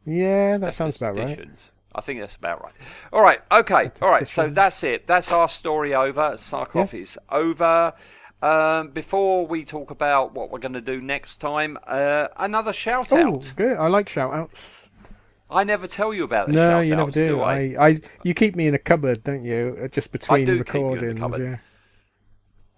[0.05, 1.49] Yeah, that sounds about right.
[1.95, 2.73] I think that's about right.
[3.13, 4.27] All right, okay, all right.
[4.29, 5.07] So that's it.
[5.07, 6.33] That's our story over.
[6.37, 6.95] Sarkoff Yes.
[6.95, 7.93] is over.
[8.43, 13.13] Um, before we talk about what we're going to do next time, uh, another shout
[13.13, 13.19] out.
[13.25, 13.53] Oh, out.
[13.57, 13.77] good.
[13.77, 14.63] I like shout outs.
[15.51, 17.41] I never tell you about the No, shout you never outs, do.
[17.41, 17.55] I?
[17.79, 19.77] I, I, you keep me in a cupboard, don't you?
[19.83, 21.39] Uh, Just between do keep you in the recordings.
[21.39, 21.57] Yeah.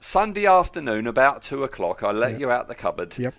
[0.00, 2.38] Sunday afternoon, about two o'clock, I let Yeah.
[2.38, 3.14] you out the cupboard.
[3.16, 3.34] Yep.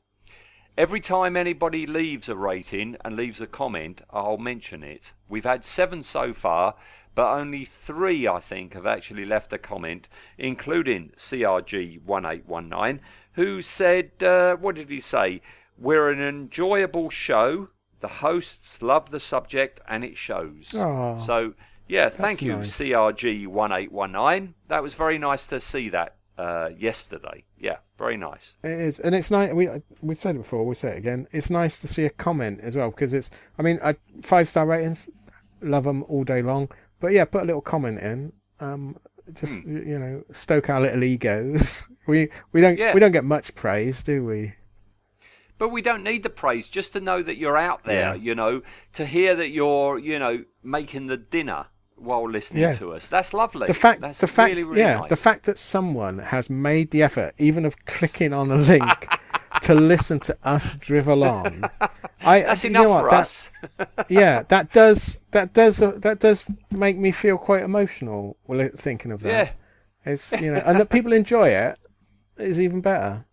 [0.78, 5.14] Every time anybody leaves a rating and leaves a comment, I'll mention it.
[5.30, 6.76] We've had seven so far,
[7.16, 13.00] but only three, I think, have actually left a comment, including CRG1819,
[13.34, 15.42] who said, uh, what did he say?
[15.78, 17.70] We're an enjoyable show.
[18.02, 20.76] The hosts love the subject and it shows.
[20.76, 21.54] Aw, so,
[21.88, 22.78] yeah, thank you, nice.
[22.78, 24.56] CRG1819.
[24.68, 27.46] That was very nice to see that uh, yesterday.
[27.58, 28.56] Yeah, very nice.
[28.64, 29.54] It is, and it's nice.
[29.54, 29.70] We
[30.02, 30.66] we said it before.
[30.66, 31.28] We'll say it again.
[31.32, 33.30] It's nice to see a comment as well because it's.
[33.58, 35.10] I mean, I, five star ratings,
[35.62, 36.70] love them all day long.
[37.00, 38.34] But yeah, put a little comment in.
[38.60, 38.98] Um,
[39.34, 39.78] just Hmm.
[39.88, 41.88] you know, stoke our little egos.
[42.08, 42.94] we we don't Yeah.
[42.94, 44.54] we don't get much praise, do we?
[45.58, 48.14] But we don't need the praise just to know that you're out there, Yeah.
[48.16, 48.62] you know,
[48.94, 52.74] to hear that you're, you know, making the dinner while listening Yeah.
[52.74, 53.08] to us.
[53.08, 53.68] That's lovely.
[53.68, 55.10] The fact, That's the fact, really, really yeah, nice.
[55.10, 59.08] the fact that someone has made the effort, even of clicking on a link,
[59.62, 61.64] to listen to us drivel on.
[62.22, 63.50] I, That's enough know what, for that- us.
[64.10, 68.38] yeah, that does that does uh, that does make me feel quite emotional.
[68.48, 69.30] Well, thinking of that,
[70.06, 70.12] Yeah.
[70.12, 71.80] it's you know, and that people enjoy it
[72.38, 73.26] is even better.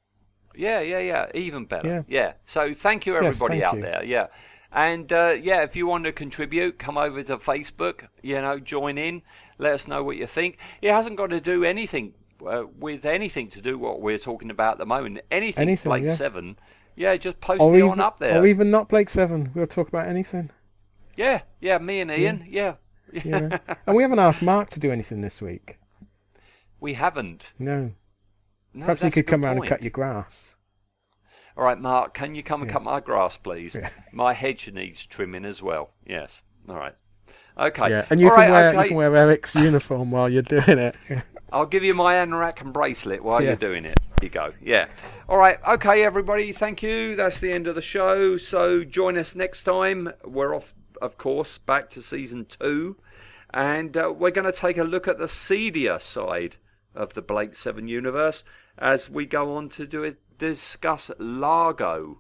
[0.55, 1.27] Yeah, yeah, yeah.
[1.35, 1.89] Even better.
[1.89, 2.03] Yeah.
[2.07, 2.33] yeah.
[2.47, 3.83] So thank you, Yes, everybody thank out you.
[3.83, 4.05] there.
[4.05, 4.27] Yeah.
[4.75, 8.09] And uh, yeah, if you want to contribute, come over to Facebook.
[8.23, 9.23] You know, join in.
[9.59, 10.57] Let us know what you think.
[10.81, 12.15] It hasn't got to do anything
[12.47, 15.21] uh, with anything to do what we're talking about at the moment.
[15.31, 16.15] Anything, Anything, Blake yeah.
[16.15, 16.59] Seven.
[16.97, 18.39] Yeah, just post Or it even, on up there.
[18.41, 19.51] or even not Blake Seven.
[19.55, 20.51] We'll talk about anything.
[21.17, 21.79] Yeah, yeah.
[21.79, 22.47] Me and Ian.
[22.49, 22.75] Yeah.
[23.13, 23.59] You know?
[23.87, 25.79] and we haven't asked Mark to do anything this week.
[26.81, 27.53] we haven't.
[27.59, 27.93] No,
[28.75, 30.57] No, perhaps he could come good round and cut your grass.
[31.57, 32.75] All right, Mark, can you come and Yeah.
[32.75, 33.77] cut my grass, please?
[33.79, 33.91] Yeah.
[34.13, 35.91] My hedge needs trimming as well.
[36.07, 36.43] Yes.
[36.69, 36.95] All right.
[37.59, 37.91] Okay.
[37.91, 38.83] Yeah, and you All can right, wear okay.
[38.83, 40.95] you can wear Eric's uniform while you're doing it.
[41.53, 43.49] I'll give you my anorak and bracelet while Yeah.
[43.49, 44.01] you're doing it.
[44.21, 44.53] There you go.
[44.63, 44.87] Yeah.
[45.29, 45.59] All right.
[45.69, 46.53] Okay, everybody.
[46.53, 47.15] Thank you.
[47.15, 48.39] That's the end of the show.
[48.39, 50.11] So join us next time.
[50.25, 50.73] We're off,
[51.03, 52.97] of course, back to season two,
[53.53, 56.57] and uh, we're going to take a look at the seedier side
[56.95, 58.45] of the Blake Seven universe
[58.79, 62.19] as we go on to do it, discuss Largo.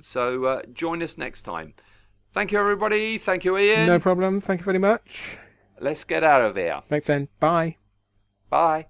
[0.00, 1.74] So uh, join us next time.
[2.32, 3.18] Thank you, everybody.
[3.18, 3.86] Thank you, Ian.
[3.86, 4.40] No problem.
[4.40, 5.36] Thank you very much.
[5.78, 6.80] Let's get out of here.
[6.88, 7.28] Thanks, then.
[7.38, 7.76] Bye.
[8.48, 8.86] Bye.